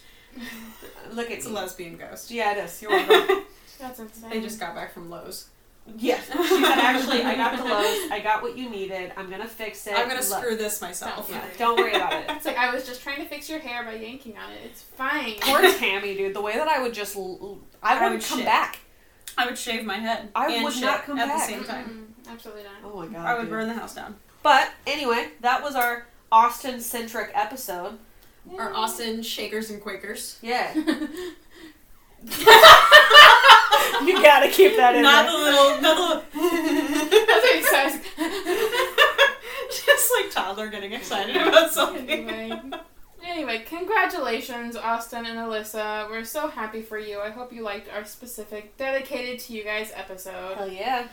Look 1.11 1.27
at 1.27 1.37
It's 1.37 1.45
a 1.45 1.49
lesbian 1.49 1.97
ghost. 1.97 2.31
Yeah, 2.31 2.57
it 2.57 2.65
is. 2.65 2.81
You're 2.81 2.91
welcome. 2.91 3.43
That's 3.79 3.99
insane. 3.99 4.29
They 4.29 4.41
just 4.41 4.59
got 4.59 4.73
back 4.75 4.93
from 4.93 5.09
Lowe's. 5.09 5.49
yes. 5.97 6.25
She 6.31 6.47
said, 6.47 6.77
actually, 6.79 7.21
I 7.23 7.35
got 7.35 7.57
the 7.57 7.63
Lowe's. 7.63 8.11
I 8.11 8.19
got 8.23 8.41
what 8.41 8.57
you 8.57 8.69
needed. 8.69 9.11
I'm 9.17 9.29
gonna 9.29 9.47
fix 9.47 9.85
it. 9.87 9.93
I'm 9.93 10.07
gonna 10.07 10.21
Look. 10.27 10.39
screw 10.39 10.55
this 10.57 10.81
myself. 10.81 11.27
Yeah, 11.31 11.43
don't 11.57 11.77
worry 11.77 11.93
about 11.93 12.13
it. 12.13 12.25
It's 12.29 12.45
like 12.45 12.57
I 12.57 12.73
was 12.73 12.85
just 12.85 13.01
trying 13.03 13.17
to 13.21 13.25
fix 13.25 13.49
your 13.49 13.59
hair 13.59 13.83
by 13.83 13.93
yanking 13.95 14.35
on 14.37 14.51
it. 14.51 14.59
It's 14.65 14.81
fine. 14.81 15.35
Poor 15.41 15.61
Tammy, 15.77 16.15
dude. 16.15 16.33
The 16.33 16.41
way 16.41 16.53
that 16.55 16.67
I 16.67 16.81
would 16.81 16.93
just, 16.93 17.15
l- 17.15 17.59
I 17.83 17.91
I 17.91 17.93
wouldn't 17.95 18.13
would 18.21 18.23
come 18.27 18.37
shit. 18.39 18.45
back. 18.47 18.79
I 19.37 19.45
would 19.45 19.57
shave 19.57 19.85
my 19.85 19.97
head. 19.97 20.29
I 20.33 20.51
and 20.53 20.63
would 20.63 20.73
shit 20.73 20.83
not 20.83 21.03
come 21.03 21.19
at 21.19 21.27
back. 21.27 21.47
the 21.47 21.53
same 21.53 21.63
time. 21.65 22.15
Mm-mm, 22.25 22.31
absolutely 22.31 22.63
not. 22.63 22.73
Oh 22.83 22.95
my 23.01 23.07
god. 23.07 23.25
I 23.25 23.33
would 23.35 23.41
dude. 23.43 23.49
burn 23.51 23.67
the 23.67 23.73
house 23.73 23.93
down. 23.93 24.15
But 24.41 24.71
anyway, 24.87 25.29
that 25.41 25.61
was 25.61 25.75
our 25.75 26.07
Austin 26.31 26.79
centric 26.79 27.31
episode. 27.35 27.99
Or 28.53 28.73
Austin 28.73 29.21
Shakers 29.23 29.69
and 29.69 29.81
Quakers. 29.81 30.37
Yeah. 30.41 30.73
you 30.75 31.09
gotta 34.21 34.49
keep 34.49 34.75
that 34.77 34.95
in 34.95 35.01
Not 35.03 35.25
there. 35.25 35.31
the 35.31 35.37
little, 35.43 35.81
not 35.81 36.31
the 36.31 36.37
That's 37.27 37.43
what 37.43 37.65
says. 37.65 37.99
Just 39.85 40.11
like 40.19 40.31
toddler 40.31 40.69
getting 40.69 40.93
excited 40.93 41.35
about 41.35 41.71
something. 41.71 42.07
anyway. 42.09 42.59
Anyway, 43.23 43.63
congratulations, 43.67 44.75
Austin 44.75 45.25
and 45.25 45.39
Alyssa. 45.39 46.07
We're 46.09 46.23
so 46.23 46.47
happy 46.47 46.81
for 46.83 46.99
you. 46.99 47.19
I 47.19 47.31
hope 47.31 47.51
you 47.51 47.63
liked 47.63 47.89
our 47.91 48.05
specific 48.05 48.77
dedicated 48.77 49.39
to 49.41 49.53
you 49.53 49.63
guys 49.63 49.91
episode. 49.95 50.55
Hell 50.57 50.69
yeah. 50.69 51.07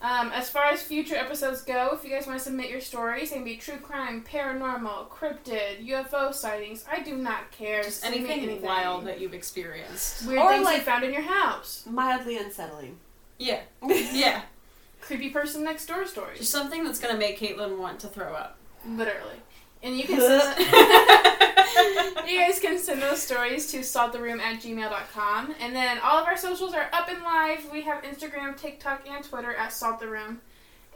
Um, 0.00 0.30
as 0.32 0.48
far 0.48 0.66
as 0.66 0.80
future 0.80 1.16
episodes 1.16 1.62
go, 1.62 1.90
if 1.92 2.04
you 2.04 2.10
guys 2.10 2.26
want 2.26 2.38
to 2.38 2.44
submit 2.44 2.70
your 2.70 2.80
stories, 2.80 3.30
they 3.30 3.36
can 3.36 3.44
be 3.44 3.56
true 3.56 3.78
crime, 3.78 4.22
paranormal, 4.24 5.08
cryptid, 5.08 5.84
UFO 5.88 6.32
sightings. 6.32 6.84
I 6.90 7.00
do 7.00 7.16
not 7.16 7.50
care. 7.50 7.82
Just 7.82 8.02
Send 8.02 8.14
me 8.14 8.30
anything, 8.30 8.62
wild 8.62 9.06
that 9.06 9.20
you've 9.20 9.34
experienced. 9.34 10.24
Weird 10.26 10.38
Or 10.40 10.50
things 10.52 10.64
like- 10.64 10.78
you 10.78 10.82
found 10.84 11.02
in 11.04 11.12
your 11.12 11.22
house. 11.22 11.84
Mildly 11.90 12.36
unsettling. 12.38 12.98
Yeah. 13.38 13.60
Yeah. 13.82 14.42
Creepy 15.00 15.30
person 15.30 15.64
next 15.64 15.86
door 15.86 16.06
stories. 16.06 16.38
Just 16.38 16.50
something 16.52 16.84
that's 16.84 16.98
gonna 17.00 17.18
make 17.18 17.38
Caitlin 17.38 17.78
want 17.78 17.98
to 18.00 18.08
throw 18.08 18.34
up. 18.34 18.56
Literally. 18.86 19.36
And 19.82 19.96
you 19.96 20.04
can 20.04 20.20
send 20.20 20.58
you 22.28 22.40
guys 22.40 22.60
can 22.60 22.78
send 22.78 23.02
those 23.02 23.22
stories 23.22 23.70
to 23.72 23.78
salttheroom 23.78 24.40
at 24.40 24.60
gmail.com. 24.60 25.54
And 25.60 25.74
then 25.74 25.98
all 26.02 26.18
of 26.18 26.26
our 26.26 26.36
socials 26.36 26.74
are 26.74 26.88
up 26.92 27.08
and 27.08 27.22
live. 27.22 27.70
We 27.70 27.82
have 27.82 28.02
Instagram, 28.02 28.56
TikTok, 28.56 29.08
and 29.08 29.24
Twitter 29.24 29.54
at 29.54 29.72
Salt 29.72 30.00
the 30.00 30.08
Room. 30.08 30.40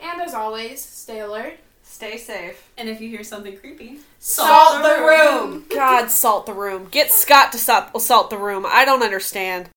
And 0.00 0.20
as 0.20 0.34
always, 0.34 0.84
stay 0.84 1.20
alert. 1.20 1.58
Stay 1.84 2.16
safe. 2.16 2.70
And 2.78 2.88
if 2.88 3.00
you 3.00 3.08
hear 3.08 3.24
something 3.24 3.56
creepy, 3.56 3.98
Salt 4.18 4.82
the 4.82 5.02
room. 5.02 5.64
God. 5.68 6.02
God, 6.02 6.10
salt 6.10 6.46
the 6.46 6.54
room. 6.54 6.88
Get 6.90 7.10
Scott 7.10 7.52
to 7.52 7.58
salt, 7.58 8.00
salt 8.00 8.30
the 8.30 8.38
room. 8.38 8.64
I 8.66 8.84
don't 8.84 9.02
understand. 9.02 9.68